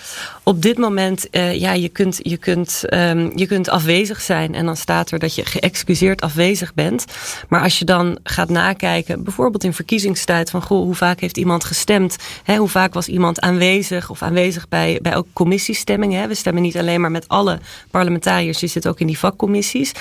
[0.48, 4.56] Op dit moment, uh, ja, je kunt, je, kunt, um, je kunt afwezig zijn.
[4.56, 7.06] En dan staat er dat je geëxcuseerd afwezig bent.
[7.50, 11.64] Maar als je dan gaat nakijken, bijvoorbeeld in verkiezingstijd, van goh, hoe vaak heeft iemand
[11.64, 12.16] gestemd?
[12.44, 16.22] Hè, hoe vaak was iemand aanwezig of aanwezig bij, bij ook commissiestemmingen?
[16.22, 16.28] Hè?
[16.28, 17.60] We stemmen niet alleen maar met alle
[17.92, 19.92] parlementariërs, je zit ook in die vakcommissies.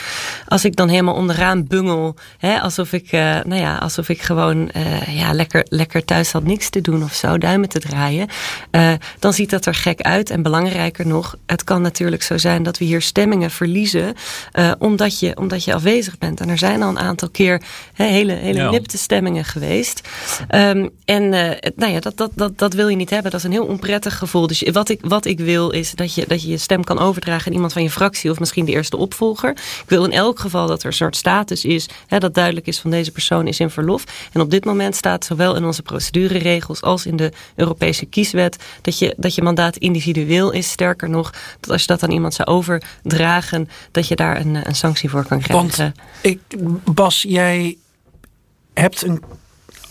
[0.48, 4.70] Als ik dan helemaal onderaan bungel, hè, alsof, ik, uh, nou ja, alsof ik gewoon
[4.76, 8.28] uh, ja, lekker, lekker thuis had niks te doen of zo, duimen te draaien,
[9.18, 10.33] dan ziet dat er gek uit.
[10.35, 14.14] En belangrijker nog, het kan natuurlijk zo zijn dat we hier stemmingen verliezen.
[14.53, 16.40] Uh, omdat, je, omdat je afwezig bent.
[16.40, 18.70] En er zijn al een aantal keer he, hele, hele ja.
[18.70, 20.09] nipte stemmingen geweest.
[20.55, 23.31] Um, en uh, nou ja, dat, dat, dat, dat wil je niet hebben.
[23.31, 24.47] Dat is een heel onprettig gevoel.
[24.47, 27.47] Dus wat ik, wat ik wil is dat je, dat je je stem kan overdragen
[27.47, 28.31] aan iemand van je fractie.
[28.31, 29.51] Of misschien de eerste opvolger.
[29.51, 31.88] Ik wil in elk geval dat er een soort status is.
[32.09, 34.05] Dat duidelijk is van deze persoon is in verlof.
[34.33, 38.57] En op dit moment staat zowel in onze procedureregels als in de Europese kieswet.
[38.81, 40.70] Dat je, dat je mandaat individueel is.
[40.70, 44.74] Sterker nog, dat als je dat aan iemand zou overdragen, dat je daar een, een
[44.74, 45.66] sanctie voor kan krijgen.
[45.78, 46.40] Want ik,
[46.84, 47.76] Bas, jij
[48.74, 49.22] hebt een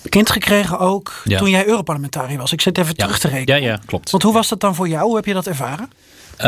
[0.10, 1.38] kind gekregen ook ja.
[1.38, 2.52] toen jij Europarlementariër was.
[2.52, 3.04] Ik zit even ja.
[3.04, 3.62] terug te rekenen.
[3.62, 4.12] Ja, ja, klopt.
[4.12, 5.06] Want hoe was dat dan voor jou?
[5.06, 5.90] Hoe heb je dat ervaren?
[6.42, 6.48] Uh,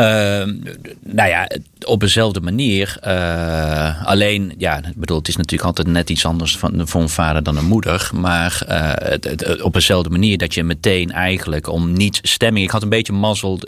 [1.00, 1.48] nou ja,
[1.84, 2.98] op dezelfde manier.
[3.06, 7.08] Uh, alleen, ja, ik bedoel, het is natuurlijk altijd net iets anders van, voor een
[7.08, 8.10] vader dan een moeder.
[8.14, 8.62] Maar
[9.02, 12.64] het, op dezelfde manier dat je meteen eigenlijk om niet stemming.
[12.64, 13.60] Ik had een beetje mazzel.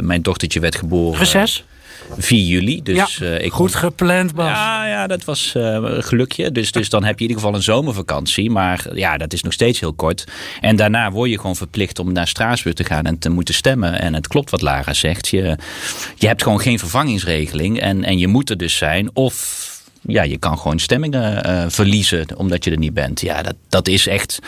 [0.00, 1.18] mijn dochtertje werd geboren.
[1.18, 1.64] Reces?
[2.16, 2.82] 4 juli.
[2.82, 4.48] Dus, ja, uh, ik goed gepland, Bas.
[4.48, 6.52] Ja, ja dat was uh, een gelukje.
[6.52, 8.50] Dus, dus dan heb je in ieder geval een zomervakantie.
[8.50, 10.24] Maar ja, dat is nog steeds heel kort.
[10.60, 14.00] En daarna word je gewoon verplicht om naar Straatsburg te gaan en te moeten stemmen.
[14.00, 15.28] En het klopt wat Lara zegt.
[15.28, 15.56] Je,
[16.14, 17.80] je hebt gewoon geen vervangingsregeling.
[17.80, 19.10] En, en je moet er dus zijn.
[19.12, 19.66] Of
[20.02, 23.20] ja, je kan gewoon stemmingen uh, verliezen omdat je er niet bent.
[23.20, 24.38] Ja, dat, dat is echt.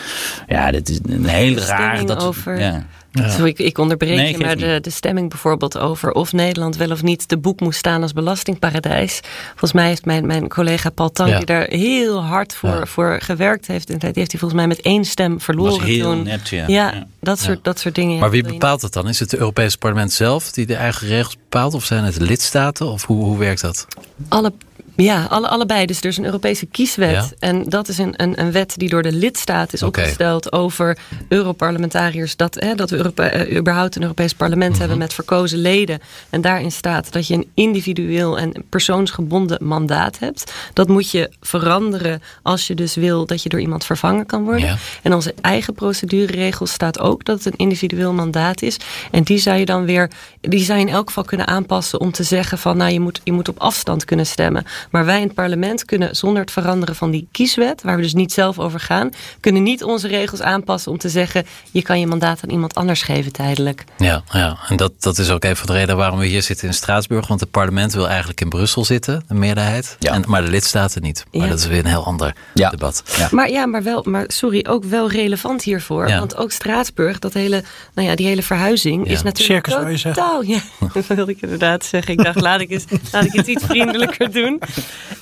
[0.47, 2.05] Ja, dat is een heel raar.
[2.05, 2.59] Dat, over.
[2.59, 2.85] Ja.
[3.11, 3.45] Ja.
[3.45, 7.03] Ik, ik onderbreek nee, je, maar de, de stemming bijvoorbeeld over of Nederland wel of
[7.03, 9.19] niet de boek moest staan als belastingparadijs.
[9.49, 11.37] Volgens mij heeft mijn, mijn collega Paul Tank, ja.
[11.37, 12.85] die daar heel hard voor, ja.
[12.85, 15.77] voor gewerkt heeft, en die heeft hij volgens mij met één stem verloren.
[15.77, 16.23] Was heel toen.
[16.23, 16.63] net, ja.
[16.67, 18.19] ja, Dat, soort, dat soort dingen.
[18.19, 19.07] Maar wie bepaalt het dan?
[19.07, 21.73] Is het het Europese parlement zelf die de eigen regels bepaalt?
[21.73, 22.87] Of zijn het de lidstaten?
[22.87, 23.87] Of hoe, hoe werkt dat?
[24.29, 24.53] Alle
[24.95, 25.85] ja, alle, allebei.
[25.85, 27.11] Dus er is een Europese kieswet.
[27.11, 27.29] Ja.
[27.39, 30.03] En dat is een, een, een, wet die door de lidstaat is okay.
[30.03, 32.35] opgesteld over Europarlementariërs.
[32.35, 34.79] Dat, hè, dat we Europa, uh, überhaupt een Europees parlement mm -hmm.
[34.79, 35.99] hebben met verkozen leden.
[36.29, 40.53] En daarin staat dat je een individueel en persoonsgebonden mandaat hebt.
[40.73, 44.65] Dat moet je veranderen als je dus wil dat je door iemand vervangen kan worden.
[44.65, 44.77] Ja.
[45.01, 48.77] En onze eigen procedureregels staat ook dat het een individueel mandaat is.
[49.11, 50.09] En die zou je dan weer,
[50.41, 53.21] die zou je in elk geval kunnen aanpassen om te zeggen van nou je moet,
[53.23, 54.65] je moet op afstand kunnen stemmen.
[54.89, 58.13] Maar wij in het parlement kunnen zonder het veranderen van die kieswet, waar we dus
[58.13, 62.07] niet zelf over gaan, kunnen niet onze regels aanpassen om te zeggen: je kan je
[62.07, 63.83] mandaat aan iemand anders geven tijdelijk.
[63.97, 64.57] Ja, ja.
[64.67, 67.27] en dat, dat is ook even de reden waarom we hier zitten in Straatsburg.
[67.27, 69.95] Want het parlement wil eigenlijk in Brussel zitten, de meerderheid.
[69.99, 70.13] Ja.
[70.13, 71.25] En, maar de lidstaten niet.
[71.31, 71.49] Maar ja.
[71.49, 72.69] dat is weer een heel ander ja.
[72.69, 73.03] debat.
[73.17, 73.27] Ja.
[73.31, 76.05] Maar ja, maar wel, maar sorry, ook wel relevant hiervoor.
[76.05, 77.63] Want ook Straatsburg, dat hele,
[77.93, 80.43] nou ja, die hele verhuizing is natuurlijk Circus, totaal.
[80.51, 80.59] Ja,
[80.93, 82.13] dat wilde ik inderdaad zeggen.
[82.13, 84.61] Ik dacht, laat ik, eens, laat ik het iets vriendelijker doen.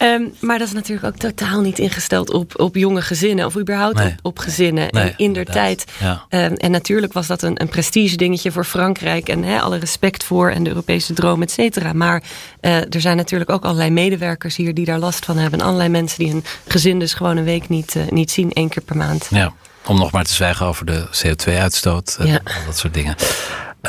[0.01, 3.45] Um, maar dat is natuurlijk ook totaal niet ingesteld op, op jonge gezinnen.
[3.45, 4.07] Of überhaupt nee.
[4.07, 4.87] op, op gezinnen.
[4.91, 5.85] Nee, en in der tijd.
[5.99, 6.25] Ja.
[6.29, 9.29] Um, en natuurlijk was dat een, een prestige dingetje voor Frankrijk.
[9.29, 10.49] En he, alle respect voor.
[10.51, 11.93] En de Europese droom, et cetera.
[11.93, 12.23] Maar
[12.61, 15.59] uh, er zijn natuurlijk ook allerlei medewerkers hier die daar last van hebben.
[15.59, 18.51] En allerlei mensen die hun gezin dus gewoon een week niet, uh, niet zien.
[18.51, 19.27] één keer per maand.
[19.29, 19.53] Ja.
[19.85, 22.15] Om nog maar te zwijgen over de CO2-uitstoot.
[22.19, 22.39] En Ja.
[22.43, 23.15] al dat soort dingen.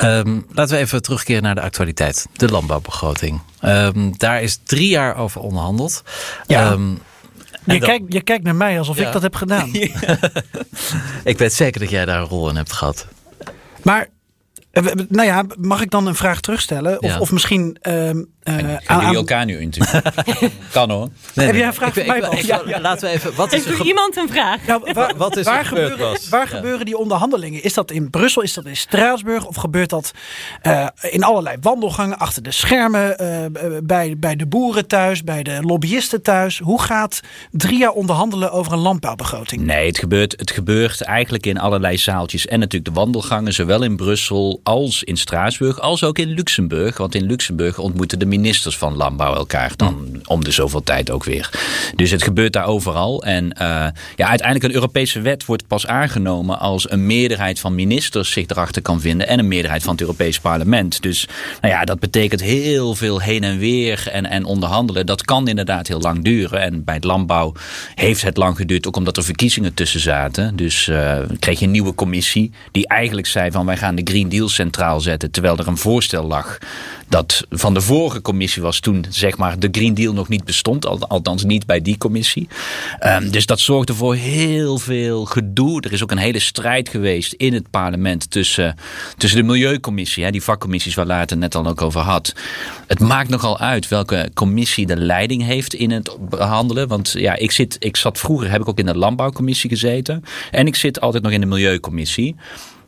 [0.03, 2.27] Um, laten we even terugkeren naar de actualiteit.
[2.33, 3.41] De landbouwbegroting.
[3.65, 6.03] Um, daar is drie jaar over onderhandeld.
[6.47, 6.71] Ja.
[6.73, 6.99] Um,
[7.65, 9.07] je, kijkt, je kijkt naar mij alsof Ja.
[9.07, 9.71] ik dat heb gedaan.
[11.25, 13.07] ik weet zeker dat jij daar een rol in hebt gehad.
[13.83, 14.09] Maar,
[15.09, 17.03] nou ja, mag ik dan een vraag terugstellen?
[17.03, 17.19] Of, Ja.
[17.19, 17.77] of misschien...
[17.81, 20.13] ehm, eh, Gaan aan- elkaar nu interviewen?
[20.73, 21.09] kan hoor.
[21.35, 22.39] Heb jij een vraag ik, voor ik- mij, ik- Bas?
[22.41, 22.81] ik- Ja, ja.
[22.81, 23.35] Laten we even.
[23.35, 24.67] Wat is Heeft er ge- iemand een vraag?
[24.67, 26.29] Nou, waar, Wat is waar, gebeurd, gebeuren, Bas?
[26.29, 26.57] waar Ja.
[26.57, 27.63] gebeuren die onderhandelingen?
[27.63, 28.43] Is dat in Brussel?
[28.43, 29.47] Is dat in Straatsburg?
[29.47, 30.13] Of gebeurt dat
[30.63, 33.19] eh, in allerlei wandelgangen achter de schermen?
[33.19, 33.27] eh,
[33.83, 35.25] bij, bij de boeren thuis?
[35.25, 36.59] Bij de lobbyisten thuis?
[36.59, 39.63] Hoe gaat drie jaar onderhandelen over een landbouwbegroting?
[39.63, 42.47] Nee, het gebeurt, het gebeurt eigenlijk in allerlei zaaltjes.
[42.47, 46.97] En natuurlijk de wandelgangen, zowel in Brussel als in Straatsburg, als ook in Luxemburg.
[46.97, 51.25] Want in Luxemburg ontmoeten de ministers van Landbouw elkaar dan om de zoveel tijd ook
[51.25, 51.51] weer.
[51.97, 53.23] Dus het gebeurt daar overal.
[53.23, 53.67] En eh,
[54.17, 58.83] ja, uiteindelijk een Europese wet wordt pas aangenomen als een meerderheid van ministers zich erachter
[58.83, 59.29] kan vinden.
[59.29, 61.03] En een meerderheid van het Europees parlement.
[61.03, 61.29] Dus
[61.61, 65.07] nou ja, dat betekent heel veel heen en weer en, en onderhandelen.
[65.07, 66.61] Dat kan inderdaad heel lang duren.
[66.61, 67.53] En bij het landbouw
[67.95, 70.57] heeft het lang geduurd, ook omdat er verkiezingen tussen zaten.
[70.57, 74.29] Dus eh, kreeg je een nieuwe commissie die eigenlijk zei van wij gaan de Green
[74.29, 75.31] Deal centraal zetten.
[75.31, 76.59] Terwijl er een voorstel lag
[77.09, 80.87] dat van de vorige commissie was toen zeg maar de Green Deal nog niet bestond.
[80.87, 82.49] al- Althans niet bij die commissie.
[82.99, 85.81] Ehm, dus dat zorgde voor heel veel gedoe.
[85.81, 88.77] Er is ook een hele strijd geweest in het parlement tussen,
[89.17, 90.25] tussen de Milieucommissie.
[90.25, 92.35] Hè, die vakcommissies waar Laat het net al ook over had.
[92.87, 96.89] Het maakt nogal uit welke commissie de leiding heeft in het behandelen.
[96.89, 100.25] Want ja, ik, zit, ik zat vroeger, heb ik ook in de landbouwcommissie gezeten.
[100.51, 102.37] En ik zit altijd nog in de Milieucommissie.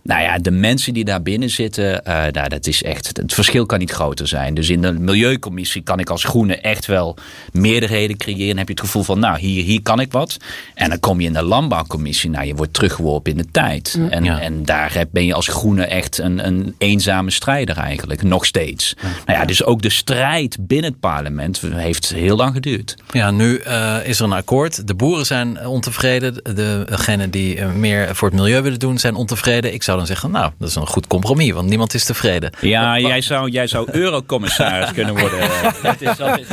[0.02, 3.66] Nou ja, de mensen die daar binnen zitten, uh, nou, dat is echt, het verschil
[3.66, 4.54] kan niet groter zijn.
[4.54, 7.16] Dus in de Milieucommissie kan ik als Groene echt wel
[7.52, 8.56] meerderheden creëren.
[8.56, 10.36] heb je het gevoel van, nou, hier, hier kan ik wat.
[10.74, 13.98] En dan kom je in de Landbouwcommissie, nou, je wordt teruggeworpen in de tijd.
[14.10, 18.94] En, en daar ben je als Groene echt een, een eenzame strijder eigenlijk, nog steeds.
[19.26, 22.96] Nou ja, dus ook de strijd binnen het parlement heeft heel lang geduurd.
[23.10, 24.86] Ja, nu uh, is er een akkoord.
[24.86, 26.40] De boeren zijn ontevreden.
[26.86, 29.72] Degenen die meer voor het milieu willen doen zijn ontevreden.
[29.74, 32.52] Ik zou dan zeggen, nou, dat is een goed compromis, want niemand is tevreden.
[32.60, 35.38] Ja, jij zou, jij zou eurocommissaris kunnen worden.
[35.82, 36.46] Dat is, altijd,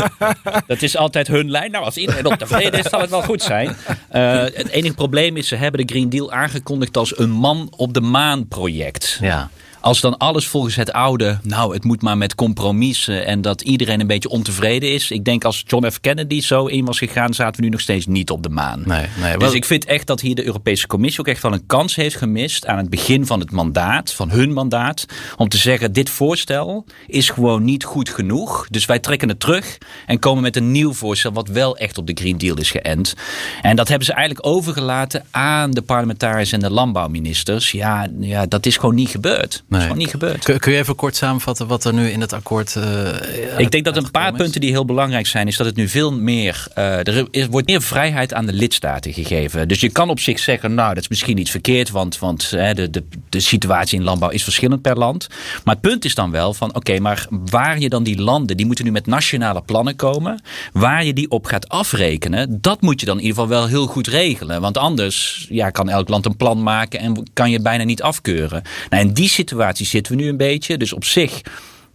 [0.67, 1.71] dat is altijd hun lijn.
[1.71, 3.75] Nou, als iedereen ontevreden is, zal het wel goed zijn.
[4.13, 7.93] Uh, het enige probleem is, ze hebben de Green Deal aangekondigd als een man op
[7.93, 9.17] de maan project.
[9.21, 9.49] Ja.
[9.81, 13.99] Als dan alles volgens het oude, nou het moet maar met compromissen en dat iedereen
[13.99, 15.11] een beetje ontevreden is.
[15.11, 15.99] Ik denk als John F.
[15.99, 18.83] Kennedy zo in was gegaan, zaten we nu nog steeds niet op de maan.
[18.85, 21.65] Nee, nee, dus ik vind echt dat hier de Europese Commissie ook echt wel een
[21.65, 25.05] kans heeft gemist aan het begin van het mandaat, van hun mandaat,
[25.37, 28.67] om te zeggen dit voorstel is gewoon niet goed genoeg.
[28.69, 32.07] Dus wij trekken het terug en komen met een nieuw voorstel wat wel echt op
[32.07, 33.13] de Green Deal is geënt.
[33.61, 37.71] En dat hebben ze eigenlijk overgelaten aan de parlementariërs en de landbouwministers.
[37.71, 39.63] Ja, ja dat is gewoon niet gebeurd.
[39.69, 40.43] Dat is gewoon niet gebeurd.
[40.43, 42.75] Kun, kun, je even kort samenvatten wat er nu in het akkoord.
[42.75, 45.87] Uh, ik denk dat een paar punten die heel belangrijk zijn, is dat het nu
[45.87, 46.67] veel meer.
[46.77, 49.67] Uh, er is, wordt meer vrijheid aan de lidstaten gegeven.
[49.67, 52.87] Dus je kan op zich zeggen, nou, dat is misschien iets verkeerd, want, want de,
[52.91, 55.27] de, de situatie in landbouw is verschillend per land.
[55.63, 58.65] Maar het punt is dan wel van, oké, maar waar je dan die landen, die
[58.65, 60.41] moeten nu met nationale plannen komen,
[60.73, 63.87] waar je die op gaat afrekenen, dat moet je dan in ieder geval wel heel
[63.89, 64.61] goed regelen.
[64.61, 68.61] Want anders ja, kan elk land een plan maken en kan je bijna niet afkeuren.
[68.89, 70.77] Nou, in die situatie zitten we nu een beetje.
[70.77, 71.41] Dus op zich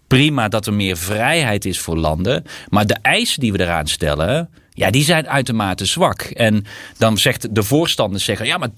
[0.07, 2.45] prima dat er meer vrijheid is voor landen.
[2.69, 6.23] Maar de eisen die we eraan stellen ja, die zijn uitermate zwak.
[6.23, 6.65] En
[6.99, 8.73] dan zegt de voorstanders zeggen, ja, maar 30%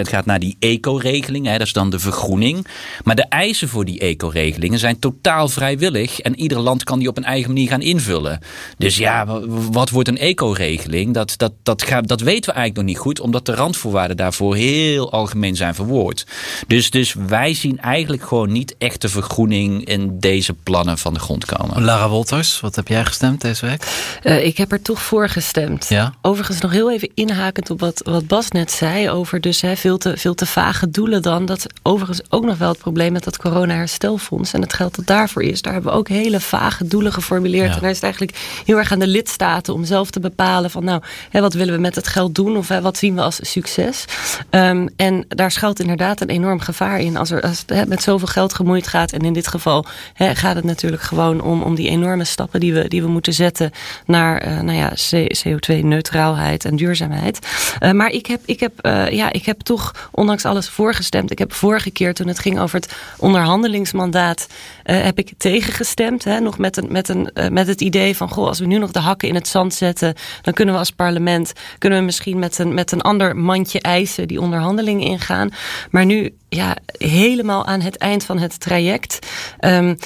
[0.00, 1.50] gaat naar die eco-regeling.
[1.50, 2.66] Dat is dan de vergroening.
[3.04, 6.20] Maar de eisen voor die eco-regelingen zijn totaal vrijwillig.
[6.20, 8.40] En ieder land kan die op een eigen manier gaan invullen.
[8.78, 11.14] Dus ja, wat wordt een eco-regeling?
[11.14, 13.20] Dat, dat, dat, gaat, dat weten we eigenlijk nog niet goed.
[13.20, 16.26] Omdat de randvoorwaarden daarvoor heel algemeen zijn verwoord.
[16.66, 21.20] Dus, dus wij zien eigenlijk gewoon niet echt de vergroening in deze plannen van de
[21.20, 21.82] grond komen.
[21.82, 24.18] Lara Wolters, wat heb jij gestemd deze week?
[24.22, 25.88] Uh, ik heb er toch voor gestemd.
[25.88, 26.14] Ja?
[26.22, 29.98] Overigens nog heel even inhakend op wat, wat Bas net zei over dus hè, veel,
[29.98, 31.46] te, veel te vage doelen dan.
[31.46, 35.42] Dat overigens ook nog wel het probleem met dat corona-herstelfonds en het geld dat daarvoor
[35.42, 35.62] is.
[35.62, 37.74] Daar hebben we ook hele vage doelen geformuleerd.
[37.74, 40.84] En daar is het eigenlijk heel erg aan de lidstaten om zelf te bepalen van
[40.84, 43.38] nou, hè, wat willen we met het geld doen of hè, wat zien we als
[43.40, 44.04] succes.
[44.50, 48.28] Um, en daar schuilt inderdaad een enorm gevaar in als er als het met zoveel
[48.28, 49.12] geld gemoeid gaat.
[49.12, 52.74] En in dit geval hè, gaat het natuurlijk gewoon om, om die enorme stappen die
[52.74, 53.70] we, die we moeten zetten
[54.06, 54.90] naar uh, nou ja,
[55.28, 57.38] CO2-neutraalheid en duurzaamheid.
[57.80, 61.30] Uh, maar ik heb, ik, heb, uh, ja, ik heb toch ondanks alles voorgestemd.
[61.30, 64.46] Ik heb vorige keer toen het ging over het onderhandelingsmandaat,
[64.84, 66.24] uh, heb ik tegengestemd.
[66.24, 68.90] Hè, nog met, een, met, een, met het idee van, goh, als we nu nog
[68.90, 72.58] de hakken in het zand zetten, dan kunnen we als parlement, kunnen we misschien met
[72.58, 75.50] een, met een ander mandje eisen die onderhandelingen ingaan.
[75.90, 79.18] Maar nu, ja, helemaal aan het eind van het traject.
[79.60, 79.96] Um,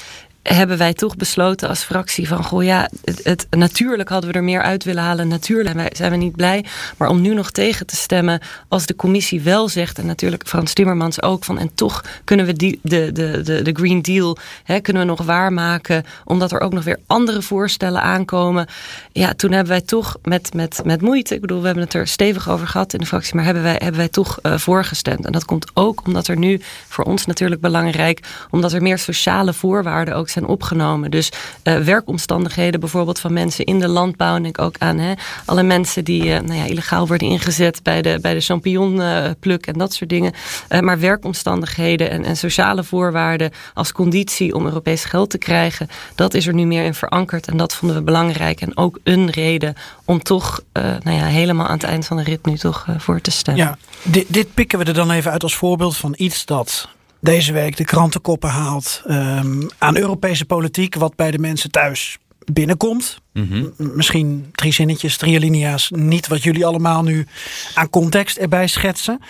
[0.48, 2.44] hebben wij toch besloten als fractie van...
[2.44, 2.90] goh ja,
[3.22, 5.28] het, natuurlijk hadden we er meer uit willen halen.
[5.28, 6.64] Natuurlijk zijn we niet blij.
[6.96, 9.98] Maar om nu nog tegen te stemmen als de commissie wel zegt...
[9.98, 11.58] en natuurlijk Frans Timmermans ook van...
[11.58, 15.22] en toch kunnen we die, de, de, de, de Green Deal hè, kunnen we nog
[15.22, 16.04] waarmaken...
[16.24, 18.66] omdat er ook nog weer andere voorstellen aankomen.
[19.12, 21.34] Ja, toen hebben wij toch met, met, met moeite...
[21.34, 23.34] ik bedoel, we hebben het er stevig over gehad in de fractie...
[23.34, 25.26] maar hebben wij, hebben wij toch uh, voorgestemd.
[25.26, 28.20] En dat komt ook omdat er nu voor ons natuurlijk belangrijk...
[28.50, 31.10] omdat er meer sociale voorwaarden ook zijn opgenomen.
[31.10, 31.30] Dus
[31.64, 34.36] uh, werkomstandigheden bijvoorbeeld van mensen in de landbouw.
[34.36, 35.12] En ik ook aan hè,
[35.44, 39.78] alle mensen die uh, nou ja, illegaal worden ingezet bij de, bij de champignonpluk en
[39.78, 40.32] dat soort dingen.
[40.80, 46.46] Maar werkomstandigheden en, en sociale voorwaarden als conditie om Europees geld te krijgen, dat is
[46.46, 47.48] er nu meer in verankerd.
[47.48, 48.60] En dat vonden we belangrijk.
[48.60, 52.46] En ook een reden om toch nou ja, helemaal aan het eind van de rit
[52.46, 53.64] nu toch voor te stemmen.
[53.64, 56.88] Ja, dit, dit pikken we er dan even uit als voorbeeld van iets dat
[57.24, 62.18] deze week de krantenkoppen haalt um, aan Europese politiek, wat bij de mensen thuis
[62.52, 63.18] binnenkomt.
[63.32, 63.72] Mm -hmm.
[63.76, 67.26] Misschien drie zinnetjes, drie alinea's, niet wat jullie allemaal nu
[67.74, 69.20] aan context erbij schetsen.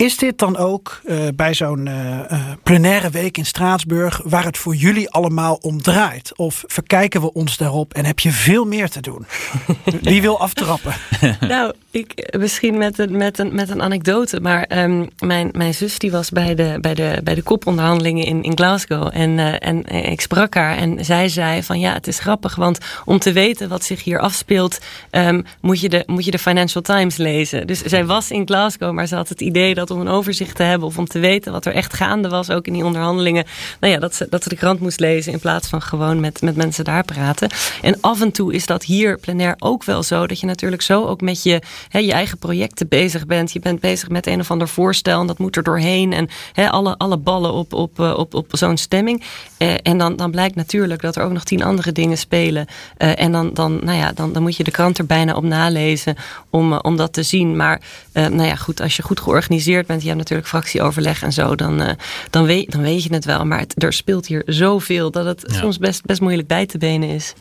[0.00, 2.20] Is dit dan ook uh, bij zo'n uh,
[2.62, 6.36] plenaire week in Straatsburg waar het voor jullie allemaal om draait?
[6.36, 9.26] Of verkijken we ons daarop en heb je veel meer te doen?
[10.02, 10.94] Wie wil aftrappen?
[11.48, 14.40] nou, ik, misschien met een, met een, met een anekdote.
[14.40, 18.42] Maar um, mijn, mijn zus die was bij de, bij de, bij de koponderhandelingen in,
[18.42, 19.08] in Glasgow.
[19.12, 22.54] En, uh, en ik sprak haar en zij zei van ja, het is grappig.
[22.54, 24.78] Want om te weten wat zich hier afspeelt,
[25.10, 27.66] um, moet, je de, moet je de Financial Times lezen.
[27.66, 30.62] Dus zij was in Glasgow, maar ze had het idee dat om een overzicht te
[30.62, 33.44] hebben of om te weten wat er echt gaande was, ook in die onderhandelingen.
[33.80, 36.56] Nou ja, dat ze, dat de krant moest lezen in plaats van gewoon met, met
[36.56, 37.50] mensen daar praten.
[37.82, 41.06] En af en toe is dat hier plenair ook wel zo, dat je natuurlijk zo
[41.06, 43.52] ook met je, hè, je eigen projecten bezig bent.
[43.52, 46.12] Je bent bezig met een of ander voorstel en dat moet er doorheen.
[46.12, 49.22] En hè, alle, alle ballen op, op, eh, op, op zo'n stemming.
[49.60, 52.66] Eh, en dan, dan blijkt natuurlijk dat er ook nog tien andere dingen spelen.
[52.96, 55.44] Eh, en dan, dan, nou ja, dan, dan moet je de krant er bijna op
[55.44, 56.16] nalezen
[56.50, 57.56] om, eh, om dat te zien.
[57.56, 57.80] Maar
[58.12, 61.80] nou ja, goed, als je goed georganiseerd bent, je hebt natuurlijk fractieoverleg en zo, dan,
[61.80, 61.94] eh,
[62.30, 63.44] dan, weet, dan weet je het wel.
[63.44, 67.08] Maar het, er speelt hier zoveel dat het soms best, best moeilijk bij te benen
[67.08, 67.34] is.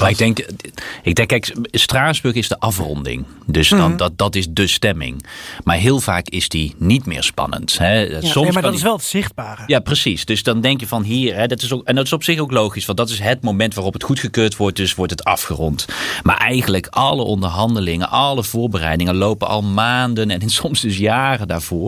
[0.00, 0.38] Maar ik denk,
[1.02, 3.24] ik denk, kijk, Straatsburg is de afronding.
[3.46, 5.24] Dus dan, dat, dat is de stemming.
[5.64, 7.78] Maar heel vaak is die niet meer spannend.
[7.78, 8.00] Hè.
[8.00, 9.62] Ja, Soms nee, maar dat is wel het zichtbare.
[9.66, 10.24] Ja, precies.
[10.24, 12.38] Dus dan denk je van hier, hè, dat is ook, en dat is op zich
[12.38, 15.86] ook logisch, want dat is het moment waarop het goedgekeurd wordt, dus wordt het afgerond.
[16.22, 21.79] Maar eigenlijk alle onderhandelingen, alle voorbereidingen lopen al maanden en soms dus jaren daarvoor.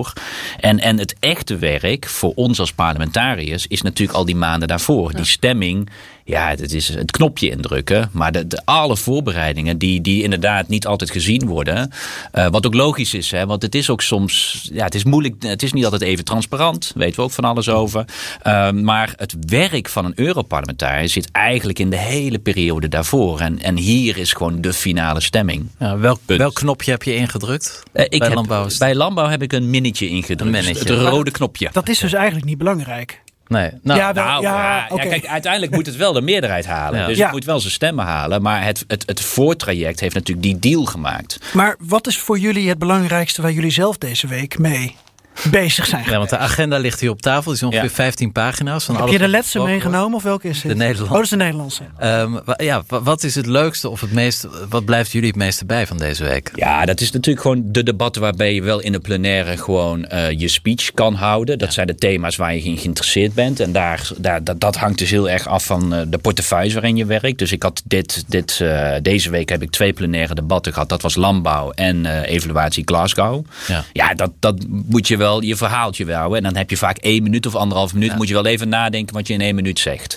[0.60, 5.12] En, en het echte werk voor ons als parlementariërs is natuurlijk al die maanden daarvoor.
[5.14, 5.88] Die stemming,
[6.24, 10.86] ja, het is het knopje indrukken, maar de, de, alle voorbereidingen die, die inderdaad niet
[10.86, 11.90] altijd gezien worden.
[12.32, 15.34] eh, wat ook logisch is, hè, want het is ook soms, ja, het is moeilijk,
[15.42, 18.04] het is niet altijd even transparant, weten we ook van alles over.
[18.42, 23.40] Eh, maar het werk van een Europarlementariër zit eigenlijk in de hele periode daarvoor.
[23.40, 25.66] En, en hier is gewoon de finale stemming.
[25.78, 27.82] Ja, welk, welk knopje heb je ingedrukt?
[27.92, 30.40] Eh, ik bij heb, landbouw is- bij landbouw heb ik een minnetje ingedrukt.
[30.40, 30.94] Een minnetje.
[30.94, 31.68] Het rode knopje.
[31.72, 33.21] Dat is dus eigenlijk niet belangrijk.
[33.52, 33.70] Nee.
[33.82, 37.00] Nou, Ja, wel- Nou, ja, ja, ja, kijk, uiteindelijk moet het wel de meerderheid halen.
[37.00, 37.06] Ja.
[37.06, 37.22] Dus Ja.
[37.24, 38.42] het moet wel zijn stemmen halen.
[38.42, 41.38] Maar het, het, het voortraject heeft natuurlijk die deal gemaakt.
[41.52, 44.96] Maar wat is voor jullie het belangrijkste waar jullie zelf deze week mee
[45.50, 46.04] bezig zijn?
[46.10, 47.42] ja, want de agenda ligt hier op tafel.
[47.42, 47.90] Die is ongeveer Ja.
[47.90, 48.84] 15 pagina's.
[48.84, 50.72] Van Heb alles je de laatste meegenomen of welke is het?
[50.72, 51.04] De Nederlandse.
[51.04, 51.82] Oh, dat is de Nederlandse.
[51.98, 55.64] Ehm, ja, wa- wat is het leukste of het meest, wat blijft jullie het meeste
[55.64, 56.50] bij van deze week?
[56.54, 60.30] Ja, dat is natuurlijk gewoon de debatten waarbij je wel in de plenaire gewoon eh,
[60.30, 61.58] je speech kan houden.
[61.58, 63.60] Dat zijn de thema's waar je in geïnteresseerd bent.
[63.60, 66.96] En daar, daar, dat, dat hangt dus heel erg af van eh, de portefeuille waarin
[66.96, 67.38] je werkt.
[67.38, 70.88] Dus ik had dit, dit, eh, deze week heb ik twee plenaire debatten gehad.
[70.88, 73.44] Dat was landbouw en eh, evaluatie Glasgow.
[73.68, 73.84] Ja.
[73.92, 76.38] Ja, dat, dat moet je wel, je verhaaltje wel houden.
[76.38, 78.16] En dan heb je vaak één minuut of anderhalf minuut.
[78.16, 80.16] Moet je wel even nadenken wat je in één minuut zegt.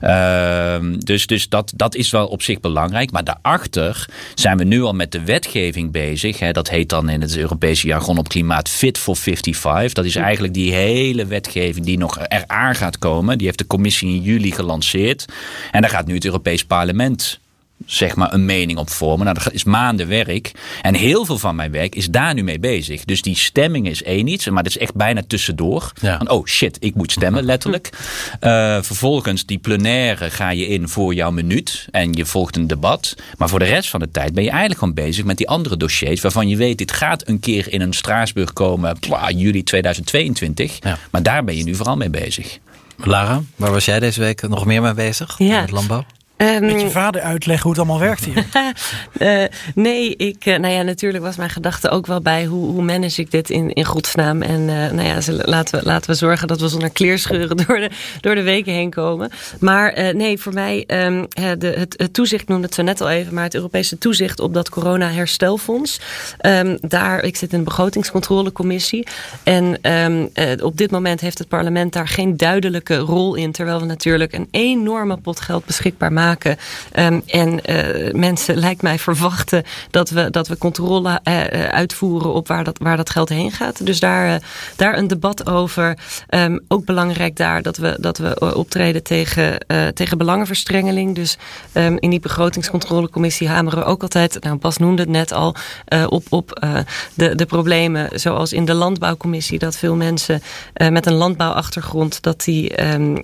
[0.00, 3.10] Ehm, dus dus dat, dat is wel op zich belangrijk.
[3.10, 6.38] Maar daarachter zijn we nu al met de wetgeving bezig.
[6.38, 6.52] Hè.
[6.52, 9.92] Dat heet dan in het Europese jargon op klimaat Fit for 55.
[9.92, 13.38] Dat is eigenlijk die hele wetgeving die nog eraan gaat komen.
[13.38, 15.24] Die heeft de commissie in juli gelanceerd.
[15.70, 17.40] En daar gaat nu het Europees Parlement
[17.86, 19.24] zeg maar een mening op vormen.
[19.26, 20.52] Nou, dat is maanden werk.
[20.82, 23.04] En heel veel van mijn werk is daar nu mee bezig.
[23.04, 25.92] Dus die stemming is één iets, maar dat is echt bijna tussendoor.
[26.00, 26.16] Ja.
[26.16, 27.90] Van, oh shit, ik moet stemmen, letterlijk.
[28.40, 31.86] Eh, vervolgens, die plenaire ga je in voor jouw minuut.
[31.90, 33.14] En je volgt een debat.
[33.38, 35.76] Maar voor de rest van de tijd ben je eigenlijk gewoon bezig met die andere
[35.76, 36.20] dossiers.
[36.20, 38.96] Waarvan je weet, dit gaat een keer in een Straatsburg komen.
[39.34, 40.78] juli 2022.
[40.82, 40.98] Ja.
[41.10, 42.58] Maar daar ben je nu vooral mee bezig.
[42.96, 45.34] Lara, waar was jij deze week nog meer mee bezig?
[45.38, 45.60] Ja.
[45.60, 46.04] Met landbouw?
[46.36, 48.44] Met je vader uitleggen hoe het allemaal werkt hier.
[49.16, 49.44] Eh,
[49.74, 53.20] nee, ik, eh, nou ja, natuurlijk was mijn gedachte ook wel bij hoe, hoe manage
[53.20, 54.42] ik dit in, in godsnaam.
[54.42, 57.90] En eh, nou ja, laten, we, laten we zorgen dat we zonder kleerscheuren door de,
[58.20, 59.30] door de weken heen komen.
[59.60, 63.10] Maar nee, voor mij, ehm, eh, de, het, het toezicht noemde het zo net al
[63.10, 66.00] even, maar het Europese toezicht op dat corona-herstelfonds.
[66.38, 69.06] Ehm, daar, ik zit in de begrotingscontrolecommissie.
[69.42, 73.52] En ehm, eh, op dit moment heeft het parlement daar geen duidelijke rol in.
[73.52, 76.24] Terwijl we natuurlijk een enorme pot geld beschikbaar maken.
[76.34, 82.32] Ehm, en eh, mensen, lijkt mij, verwachten dat we, dat we controle eh, eh, uitvoeren
[82.32, 83.86] op waar dat, waar dat geld heen gaat.
[83.86, 84.42] Dus daar,
[84.76, 85.98] daar een debat over.
[86.28, 89.58] Ehm, ook belangrijk daar dat we, dat we optreden tegen,
[89.94, 91.14] tegen belangenverstrengeling.
[91.14, 91.36] Dus
[91.72, 95.54] ehm, in die begrotingscontrolecommissie hameren we ook altijd, nou Bas noemde het net al,
[96.08, 96.66] op, op
[97.14, 99.58] de, de problemen zoals in de landbouwcommissie.
[99.58, 100.42] Dat veel mensen
[100.90, 102.74] met een landbouwachtergrond, dat die,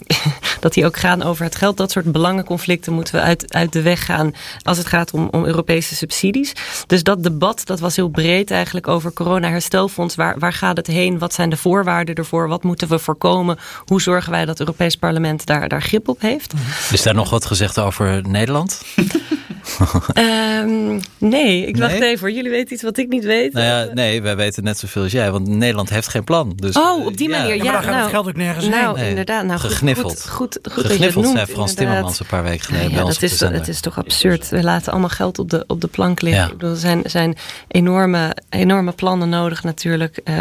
[0.61, 1.77] dat die ook gaan over het geld.
[1.77, 5.45] Dat soort belangenconflicten moeten we uit, uit de weg gaan als het gaat om, om
[5.45, 6.53] Europese subsidies.
[6.87, 10.15] Dus dat debat, dat was heel breed eigenlijk over corona-herstelfonds.
[10.15, 11.19] Waar, waar gaat het heen?
[11.19, 12.49] Wat zijn de voorwaarden ervoor?
[12.49, 13.59] Wat moeten we voorkomen?
[13.85, 16.53] Hoe zorgen wij dat het Europees Parlement daar, daar grip op heeft?
[16.93, 18.83] Is daar nog wat gezegd over Nederland?
[20.13, 22.09] Ehm, nee, ik wacht Nee?
[22.09, 22.31] even hoor.
[22.37, 23.53] Jullie weten iets wat ik niet weet.
[23.53, 26.53] Nou ja, nee, wij weten net zoveel als jij, want Nederland heeft geen plan.
[26.57, 27.57] Dus, Oh, op die ja, manier.
[27.57, 28.75] Ja, Ja, maar dan gaat nou, het geld ook nergens heen.
[28.75, 29.45] Nou, Nee, inderdaad.
[29.45, 30.29] Nou, goed, gegniffeld.
[30.29, 31.77] Goed, goed, Gegniffeld, noemt, zei Frans inderdaad.
[31.77, 34.49] Timmermans een paar weken geleden Ja, bij ons dat, is, het is toch absurd.
[34.49, 36.43] We laten allemaal geld op de, op de plank liggen.
[36.43, 36.49] Ja.
[36.51, 37.37] Ik bedoel, er zijn, zijn
[37.69, 40.35] enorme, enorme plannen nodig natuurlijk eh,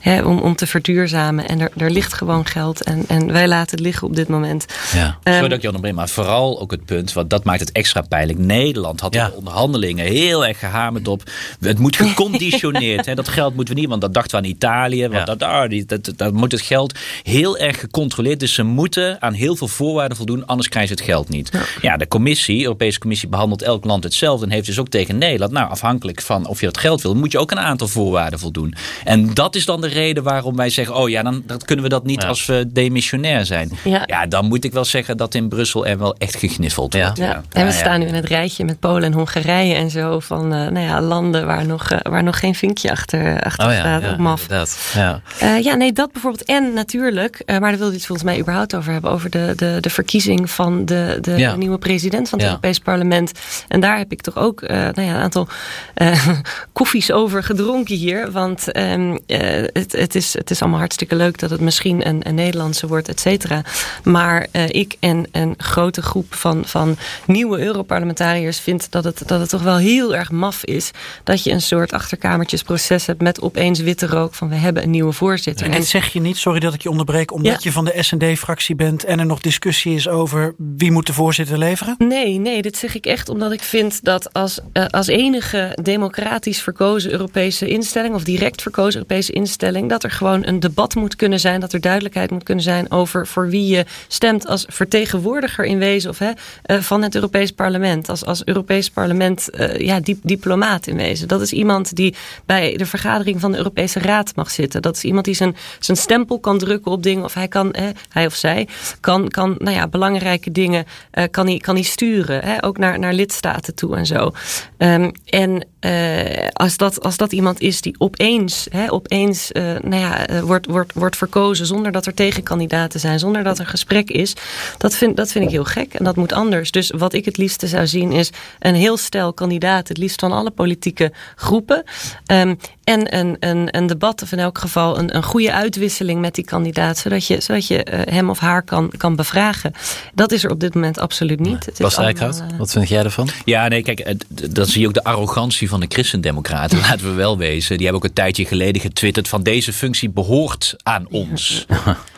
[0.00, 1.48] hè, om, om te verduurzamen.
[1.48, 2.82] En er, er ligt gewoon geld.
[2.82, 4.66] En, en wij laten het liggen op dit moment.
[4.94, 5.18] Ja.
[5.22, 7.72] Ehm, Sorry dat ik je onderbreek, maar vooral ook het punt, want dat maakt het
[7.72, 8.38] extra pijnlijk.
[8.38, 9.26] Nederland Nederland had Ja.
[9.28, 11.22] de onderhandelingen heel erg gehamerd op.
[11.60, 13.06] Het moet geconditioneerd.
[13.06, 15.00] hè, dat geld moeten we niet, want dat dachten we aan Italië.
[15.00, 15.24] Want Ja.
[15.24, 18.40] dat, daar, die, dat, dat moet het geld heel erg gecontroleerd.
[18.40, 21.50] Dus ze moeten aan heel veel voorwaarden voldoen, anders krijgen ze het geld niet.
[21.80, 24.46] Ja, de commissie, de Europese Commissie, behandelt elk land hetzelfde.
[24.46, 27.32] En heeft dus ook tegen Nederland, nou afhankelijk van of je dat geld wil, moet
[27.32, 28.74] je ook een aantal voorwaarden voldoen.
[29.04, 31.90] En dat is dan de reden waarom wij zeggen: oh ja, dan dat kunnen we
[31.90, 32.28] dat niet Ja.
[32.28, 33.70] als we demissionair zijn.
[33.84, 34.02] Ja.
[34.06, 34.26] Ja.
[34.26, 37.00] dan moet ik wel zeggen dat in Brussel er wel echt gegniffeld Ja.
[37.04, 37.18] wordt.
[37.18, 40.42] Ja, en we staan nu in het rijtje met Polen en Hongarije en zo van
[40.54, 44.02] eh, nou ja, landen waar nog, eh, waar nog geen vinkje achter, achter Oh staat
[44.02, 44.46] ja, op MAF.
[44.94, 45.20] Ja.
[45.38, 46.44] Eh, ja, nee, dat bijvoorbeeld.
[46.44, 49.52] En natuurlijk, eh, maar daar wilde je het volgens mij überhaupt over hebben, over de,
[49.56, 51.56] de, de verkiezing van de, de, Ja.
[51.56, 52.48] nieuwe president van het.
[52.48, 53.32] Europees Parlement.
[53.68, 55.48] En daar heb ik toch ook eh, nou ja, een aantal
[55.94, 56.28] eh,
[56.72, 58.32] koffies over gedronken hier.
[58.32, 59.38] Want ehm, eh,
[59.72, 63.08] het, het, is, het is allemaal hartstikke leuk dat het misschien een, een Nederlandse wordt,
[63.08, 63.62] et cetera.
[64.04, 66.96] Maar eh, ik en een grote groep van, van
[67.26, 70.90] nieuwe Europarlementariërs vind dat het, dat het toch wel heel erg maf is
[71.24, 75.12] dat je een soort achterkamertjesproces hebt met opeens witte rook van we hebben een nieuwe
[75.12, 75.66] voorzitter.
[75.66, 77.58] En En dit zeg je niet, sorry dat ik je onderbreek, omdat Ja.
[77.62, 81.58] je van de S&D-fractie bent en er nog discussie is over wie moet de voorzitter
[81.58, 81.94] leveren?
[81.98, 86.60] Nee, nee, dit zeg ik echt omdat ik vind dat als, eh, als enige democratisch
[86.62, 91.40] verkozen Europese instelling, of direct verkozen Europese instelling, dat er gewoon een debat moet kunnen
[91.40, 95.78] zijn, dat er duidelijkheid moet kunnen zijn over voor wie je stemt als vertegenwoordiger in
[95.78, 96.30] wezen of, hè,
[96.62, 98.08] eh, van het Europees Parlement.
[98.08, 101.28] Als, als Europees Parlement, eh, ja, dip- diplomaat in wezen.
[101.28, 102.14] Dat is iemand die
[102.46, 104.82] bij de vergadering van de Europese Raad mag zitten.
[104.82, 107.74] Dat is iemand die zijn, zijn stempel kan drukken op dingen, of hij kan,
[108.08, 108.68] hij of zij,
[109.00, 112.44] kan, kan nou ja, belangrijke dingen eh, kan, hij, kan hij sturen.
[112.44, 114.32] Hè, ook naar, naar lidstaten toe en zo.
[114.76, 120.02] Ehm, en eh, als, dat, als dat iemand is die opeens, hè, opeens eh, nou
[120.02, 124.10] ja, eh, wordt, wordt, wordt verkozen zonder dat er tegenkandidaten zijn, zonder dat er gesprek
[124.10, 124.34] is,
[124.78, 126.70] dat vind, dat vind ik heel gek en dat moet anders.
[126.70, 130.32] Dus wat ik het liefste zou zien is een heel stel kandidaat, het liefst van
[130.32, 131.84] alle politieke groepen.
[132.26, 132.54] Ehm,
[132.88, 136.44] en een, een, een debat, of in elk geval een, een goede uitwisseling met die
[136.44, 139.72] kandidaat, zodat je, zodat je eh, hem of haar kan, kan bevragen.
[140.14, 141.66] Dat is er op dit moment absoluut niet.
[141.66, 143.28] Het Bas Eickhout, eh, wat vind jij ervan?
[143.44, 144.24] Ja, nee, kijk, het-
[144.54, 146.78] dan zie je ook de arrogantie van de christendemocraten.
[146.88, 147.76] Laten we wel wezen.
[147.76, 151.66] Die hebben ook een tijdje geleden getwitterd van deze functie behoort aan ons.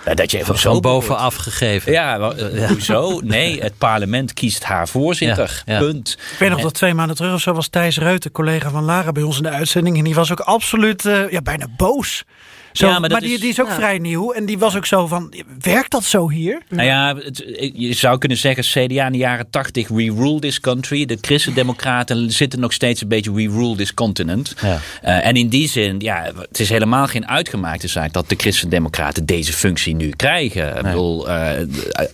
[0.07, 1.93] Ja, dat je even zo bovenaf gegeven.
[1.93, 3.21] Ja, eh, hoezo?
[3.25, 5.63] Nee, het parlement kiest haar voorzitter.
[5.67, 5.79] Ja, ja.
[5.79, 6.17] Punt.
[6.33, 9.13] Ik weet nog dat twee maanden terug of zo was Thijs Reuten, collega van Lara,
[9.13, 9.99] bij ons in de uitzending.
[9.99, 12.25] En die was ook absoluut, eh, ja, bijna boos.
[12.73, 13.75] Zo, Ja, maar die, is- die is ook Ja.
[13.75, 14.33] vrij nieuw.
[14.33, 16.63] En die was ook zo van, werkt dat zo hier?
[16.69, 17.45] Nou ja, het-
[17.75, 21.05] je zou kunnen zeggen, CDA in de jaren 80, we rule this country.
[21.07, 24.55] De christendemocraten zitten nog steeds een beetje, we rule this continent.
[24.63, 24.81] Ja.
[25.03, 29.27] Eh, en in die zin, ja, het is helemaal geen uitgemaakte zaak dat de christendemocraten
[29.27, 30.77] deze functie nu krijgen.
[30.77, 31.67] Ik bedoel, eh,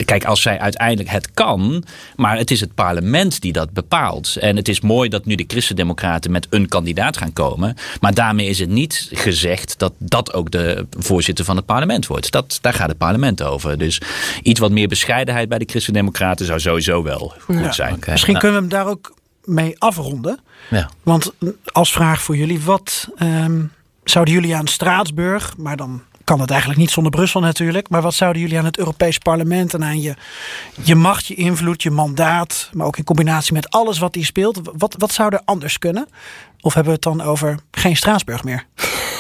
[0.05, 1.85] kijk, als zij uiteindelijk het kan,
[2.17, 4.37] maar het is het parlement die dat bepaalt.
[4.37, 7.77] En het is mooi dat nu de christendemocraten met een kandidaat gaan komen.
[8.01, 12.31] Maar daarmee is het niet gezegd dat dat ook de voorzitter van het parlement wordt.
[12.33, 13.79] Dat, daar gaat het parlement over.
[13.79, 14.01] Dus
[14.43, 17.99] iets wat meer bescheidenheid bij de christendemocraten zou sowieso wel goed zijn.
[18.07, 20.41] Misschien Nou, kunnen we hem daar ook mee afronden.
[20.71, 20.91] ja.
[21.03, 21.33] Want
[21.65, 23.61] als vraag voor jullie, wat ehm,
[24.05, 28.15] zouden jullie aan Straatsburg, maar dan kan het eigenlijk niet zonder Brussel natuurlijk, maar wat
[28.15, 30.15] zouden jullie aan het Europees Parlement en aan je,
[30.83, 34.61] je macht, je invloed, je mandaat, maar ook in combinatie met alles wat die speelt,
[34.77, 36.09] wat, wat zou er anders kunnen?
[36.61, 38.65] Of hebben we het dan over geen Straatsburg meer?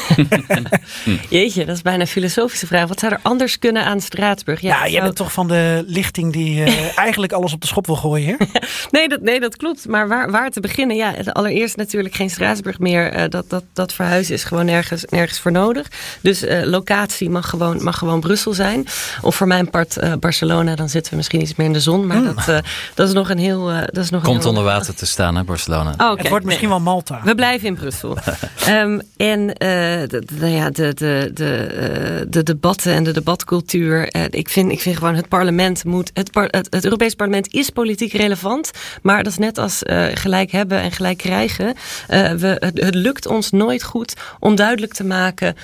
[1.28, 2.88] Jeetje, dat is bijna een filosofische vraag.
[2.88, 4.60] Wat zou er anders kunnen aan Straatsburg?
[4.60, 7.66] Ja, het jij zou- bent toch van de lichting die eh, eigenlijk alles op de
[7.66, 8.36] schop wil gooien?
[8.90, 9.88] Nee, dat, nee, dat klopt.
[9.88, 10.96] Maar waar, waar te beginnen?
[10.96, 13.12] Ja, allereerst natuurlijk geen Straatsburg meer.
[13.12, 15.86] Eh, dat, dat, dat verhuizen is gewoon nergens, nergens voor nodig.
[16.20, 18.86] Dus eh, locatie mag gewoon, mag gewoon Brussel zijn.
[19.22, 22.06] Of voor mijn part eh, Barcelona, dan zitten we misschien iets meer in de zon.
[22.06, 22.58] Maar dat, eh,
[22.94, 23.70] dat is nog een heel...
[23.70, 25.94] eh, dat is nog een Komt heel- onder water te staan, hè, Barcelona.
[25.98, 26.20] Oh, oké.
[26.20, 26.76] het wordt misschien Nee.
[26.76, 27.20] wel Malta.
[27.24, 28.18] We blijven in Brussel.
[28.66, 33.12] Ehm, en eh, de, de- nou ja, de, de, de, eh, de debatten en de
[33.12, 34.14] debatcultuur.
[34.30, 36.10] ik, vind, ik vind gewoon het parlement moet.
[36.14, 38.70] Het, par- het, Europees parlement is politiek relevant.
[39.02, 41.74] Maar dat is net als eh, gelijk hebben en gelijk krijgen.
[42.08, 45.54] Eh, we, het, lukt ons nooit goed om duidelijk te maken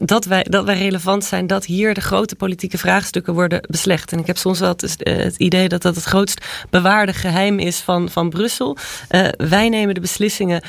[0.00, 1.46] dat, wij, dat wij relevant zijn.
[1.46, 4.12] Dat hier de grote politieke vraagstukken worden beslecht.
[4.12, 7.78] En ik heb soms wel het, het idee dat dat het grootst bewaarde geheim is
[7.78, 8.76] van, van Brussel.
[9.36, 10.62] Wij nemen de beslissingen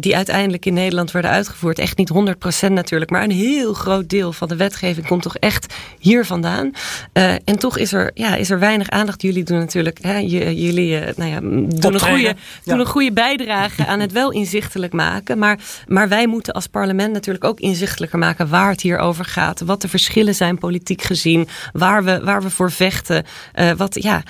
[0.00, 2.31] die uiteindelijk in Nederland worden uitgevoerd echt niet 100%
[2.68, 6.70] 100% natuurlijk, maar een heel groot deel van de wetgeving komt toch echt hier vandaan.
[7.12, 9.22] Uh, en toch is er, ja, is er weinig aandacht.
[9.22, 11.40] Jullie doen natuurlijk, hè, jullie uh, nou ja,
[11.80, 15.38] doen, een goede, doen een goede bijdrage aan het wel inzichtelijk maken.
[15.38, 19.60] Maar, maar wij moeten als parlement natuurlijk ook inzichtelijker maken waar het hier over gaat.
[19.60, 23.24] Wat de verschillen zijn politiek gezien, waar we, waar we voor vechten.
[23.54, 24.22] Uh, wat, ja,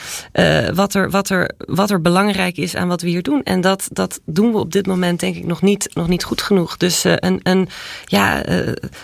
[0.75, 3.43] wat, er, wat, er, wat er belangrijk is aan wat we hier doen.
[3.43, 6.43] En dat, dat doen we op dit moment denk ik nog niet, nog niet goed
[6.43, 6.77] genoeg.
[6.77, 7.69] Dus een, een
[8.05, 8.43] ja,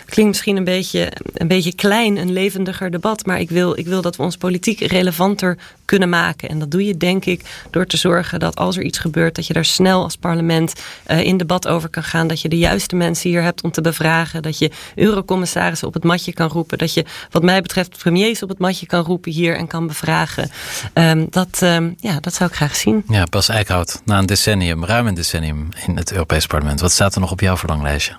[0.05, 3.27] klinkt misschien een beetje, een beetje klein, een levendiger debat.
[3.27, 6.49] Maar ik wil, ik wil dat we ons politiek relevanter kunnen maken.
[6.49, 9.47] En dat doe je denk ik door te zorgen dat als er iets gebeurt, dat
[9.47, 10.73] je daar snel als parlement
[11.11, 12.27] uh, in debat over kan gaan.
[12.27, 14.43] Dat je de juiste mensen hier hebt om te bevragen.
[14.43, 16.79] Dat je eurocommissarissen op het matje kan roepen.
[16.79, 20.51] Dat je wat mij betreft premiers op het matje kan roepen hier en kan bevragen.
[20.95, 23.05] Um, dat, um, ja, dat zou ik graag zien.
[23.09, 26.81] Ja, Bas Eickhout, na een decennium, ruim een decennium in het Europees Parlement.
[26.81, 28.15] Wat staat er nog op jouw verlanglijstje?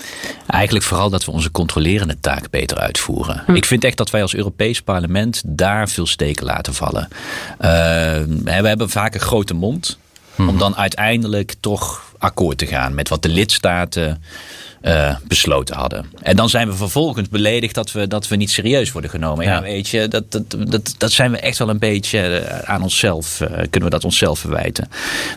[0.60, 3.44] Eigenlijk vooral dat we onze controlerende taak beter uitvoeren.
[3.46, 3.56] Hm.
[3.56, 7.08] Ik vind echt dat wij als Europees Parlement daar veel steken laten vallen.
[7.12, 7.18] Uh,
[8.44, 9.98] we hebben vaak een grote mond.
[10.38, 14.24] Om dan uiteindelijk toch akkoord te gaan met wat de lidstaten
[14.82, 16.06] uh, besloten hadden.
[16.22, 19.46] En dan zijn we vervolgens beledigd dat we, dat we niet serieus worden genomen.
[19.46, 22.82] Ja, weet je, dat, dat, dat, dat zijn we echt wel een beetje eh, aan
[22.82, 24.90] onszelf, uh, kunnen we dat onszelf verwijten.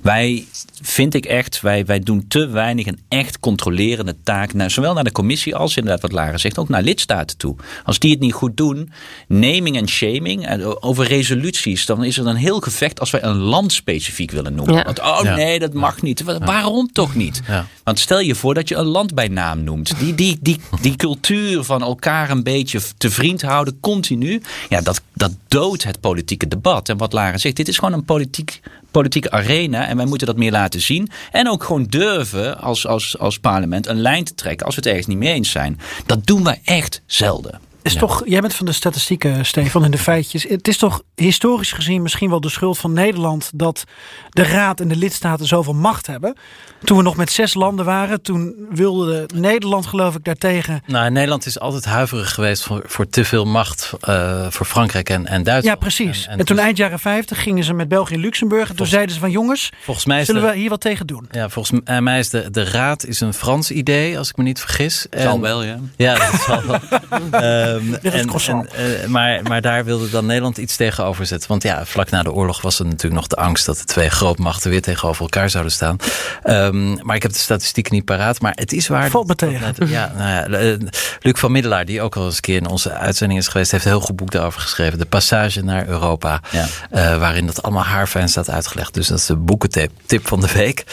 [0.03, 0.45] Wij,
[0.83, 5.05] vind ik echt, wij, wij doen te weinig een echt controlerende taak, naar, zowel naar
[5.05, 7.57] de commissie als inderdaad wat Lara zegt, ook naar lidstaten toe.
[7.85, 8.93] Als die het niet goed doen,
[9.27, 13.73] naming en shaming, over resoluties, dan is er een heel gevecht als wij een land
[13.73, 14.75] specifiek willen noemen.
[14.75, 14.83] Ja.
[14.83, 16.23] Want, oh nee, dat mag niet.
[16.39, 17.43] Waarom toch niet?
[17.85, 19.99] Want stel je voor dat je een land bij naam noemt.
[19.99, 24.43] Die, die, die, die cultuur van elkaar een beetje te vriend houden, continu.
[24.69, 26.89] Ja, dat, dat doodt het politieke debat.
[26.89, 28.61] En wat Lara zegt, dit is gewoon een politiek,
[28.91, 29.87] politieke arena.
[29.87, 31.11] En wij moeten dat meer laten zien.
[31.31, 34.91] En ook gewoon durven als, als, als parlement een lijn te trekken als we het
[34.91, 35.81] ergens niet mee eens zijn.
[36.07, 37.72] Dat doen we echt zelden.
[37.83, 40.43] Is toch, jij bent van de statistieken, Stefan, en de feitjes.
[40.43, 43.85] Het is toch historisch gezien misschien wel de schuld van Nederland dat
[44.29, 46.37] de Raad en de lidstaten zoveel macht hebben.
[46.85, 50.83] Toen we nog met zes landen waren, toen wilde Nederland, geloof ik, daartegen.
[50.87, 55.27] Nou, Nederland is altijd huiverig geweest voor, voor te veel macht uh, voor Frankrijk en,
[55.27, 55.65] en Duitsland.
[55.65, 56.27] Ja, precies.
[56.27, 58.69] En, en, toen eind jaren 50 gingen ze met België en Luxemburg.
[58.69, 61.29] En toen zeiden ze van jongens, volgens mij zullen we hier wat tegen doen?
[61.31, 64.61] Ja, volgens mij is de, de Raad is een Frans idee, als ik me niet
[64.61, 65.07] vergis.
[65.11, 65.79] En, zal wel, ja.
[65.97, 66.81] Ja, dat zal wel.
[67.75, 71.49] um, en, en, uh, maar, maar daar wilde dan Nederland iets tegenover zetten.
[71.49, 74.09] Want ja, vlak na de oorlog was er natuurlijk nog de angst dat de twee
[74.09, 75.97] grootmachten weer tegenover elkaar zouden staan.
[76.45, 78.41] Um, maar ik heb de statistieken niet paraat.
[78.41, 79.11] Maar het is waar.
[79.11, 79.75] Valt me tegen.
[79.89, 80.89] ja, nou ja, eh,
[81.21, 83.85] Luc van Middelaar, die ook al eens een keer in onze uitzending is geweest, heeft
[83.85, 84.99] een heel goed boek daarover geschreven.
[84.99, 86.41] De passage naar Europa.
[86.51, 86.67] Ja.
[86.93, 88.95] Uh, waarin dat allemaal haarfijn staat uitgelegd.
[88.95, 90.85] Dus dat is de boekentip tip van de week.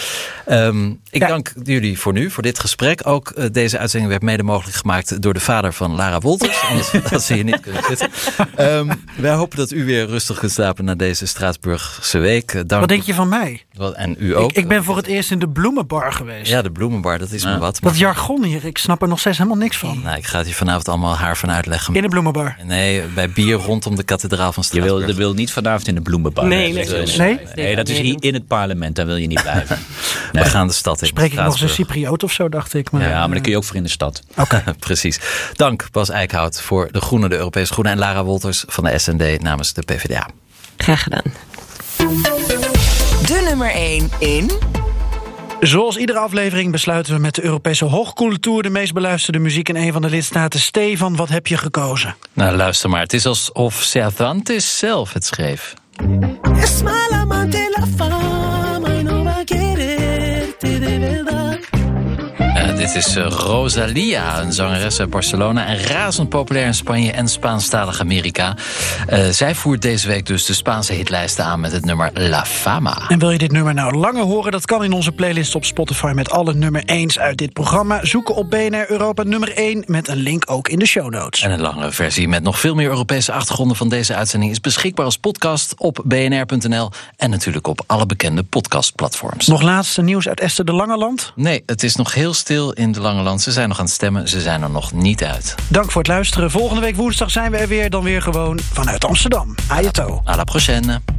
[0.49, 1.27] Um, ik ja.
[1.27, 3.07] dank jullie voor nu, voor dit gesprek.
[3.07, 6.61] Ook uh, deze uitzending werd mede mogelijk gemaakt door de vader van Lara Wolters.
[6.69, 8.09] Anders had ze hier niet kunnen zitten.
[8.59, 12.53] Um, wij hopen dat u weer rustig kunt slapen na deze Straatsburgse week.
[12.53, 13.65] Dank Wat denk je van mij?
[13.73, 14.49] Wat, en u ook.
[14.49, 16.51] Ik, ik, ben voor het eerst in de bloemenbar geweest.
[16.51, 17.53] Ja, de bloemenbar, dat is ja.
[17.53, 17.79] me wat.
[17.81, 20.01] Dat jargon hier, ik snap er nog steeds helemaal niks van.
[20.03, 21.95] Nou, ik ga het hier vanavond allemaal haar van uitleggen.
[21.95, 22.57] In de bloemenbar?
[22.63, 24.99] Nee, bij bier rondom de kathedraal van Straatsburg.
[24.99, 26.47] Je wil, je wil niet vanavond in de bloemenbar.
[26.47, 26.85] Nee, nee.
[26.87, 27.17] Nee?
[27.17, 27.39] nee?
[27.55, 29.77] nee dat is hier in het parlement, daar wil je niet blijven.
[30.31, 30.43] nee.
[30.43, 31.07] We gaan de stad in.
[31.07, 32.91] Spreek ik nog eens een Cypriot of zo, dacht ik.
[32.91, 34.23] Maar, ja, maar dan kun je ook voor in de stad.
[34.29, 34.73] Oké, okay.
[34.79, 35.19] precies.
[35.53, 37.89] Dank Bas Eickhout voor De Groene, de Europese Groene.
[37.89, 40.27] En Lara Wolters van de SND namens de PvdA.
[40.77, 41.23] Graag gedaan.
[43.25, 44.51] De nummer 1 in...
[45.59, 49.93] Zoals iedere aflevering besluiten we met de Europese Hoogcultuur de meest beluisterde muziek in een
[49.93, 50.59] van de lidstaten.
[50.59, 52.15] Stefan, wat heb je gekozen?
[52.33, 53.01] Nou, luister maar.
[53.01, 55.73] Het is alsof Cervantes zelf het schreef.
[62.93, 67.99] Dit is uh, Rosalia, een zangeres uit Barcelona en razend populair in Spanje en Spaanstalig
[67.99, 68.55] Amerika.
[69.09, 73.01] Uh, zij voert deze week dus de Spaanse hitlijsten aan met het nummer La Fama.
[73.07, 74.51] En wil je dit nummer nou langer horen?
[74.51, 78.05] Dat kan in onze playlist op Spotify met alle nummer 1's uit dit programma.
[78.05, 81.41] Zoeken op BNR Europa nummer 1 met een link ook in de show notes.
[81.41, 85.05] En een langere versie met nog veel meer Europese achtergronden van deze uitzending is beschikbaar
[85.05, 89.47] als podcast op bnr.nl en natuurlijk op alle bekende podcastplatforms.
[89.47, 91.33] Nog laatste nieuws uit Esther de Langeland?
[91.35, 93.41] Nee, het is nog heel stil in de Lange Land.
[93.41, 95.55] Ze zijn nog aan het stemmen, ze zijn er nog niet uit.
[95.67, 96.51] Dank voor het luisteren.
[96.51, 99.55] Volgende week woensdag zijn we er weer, dan weer gewoon vanuit Amsterdam.
[99.67, 100.21] Ayato.
[100.25, 101.18] À la prochaine.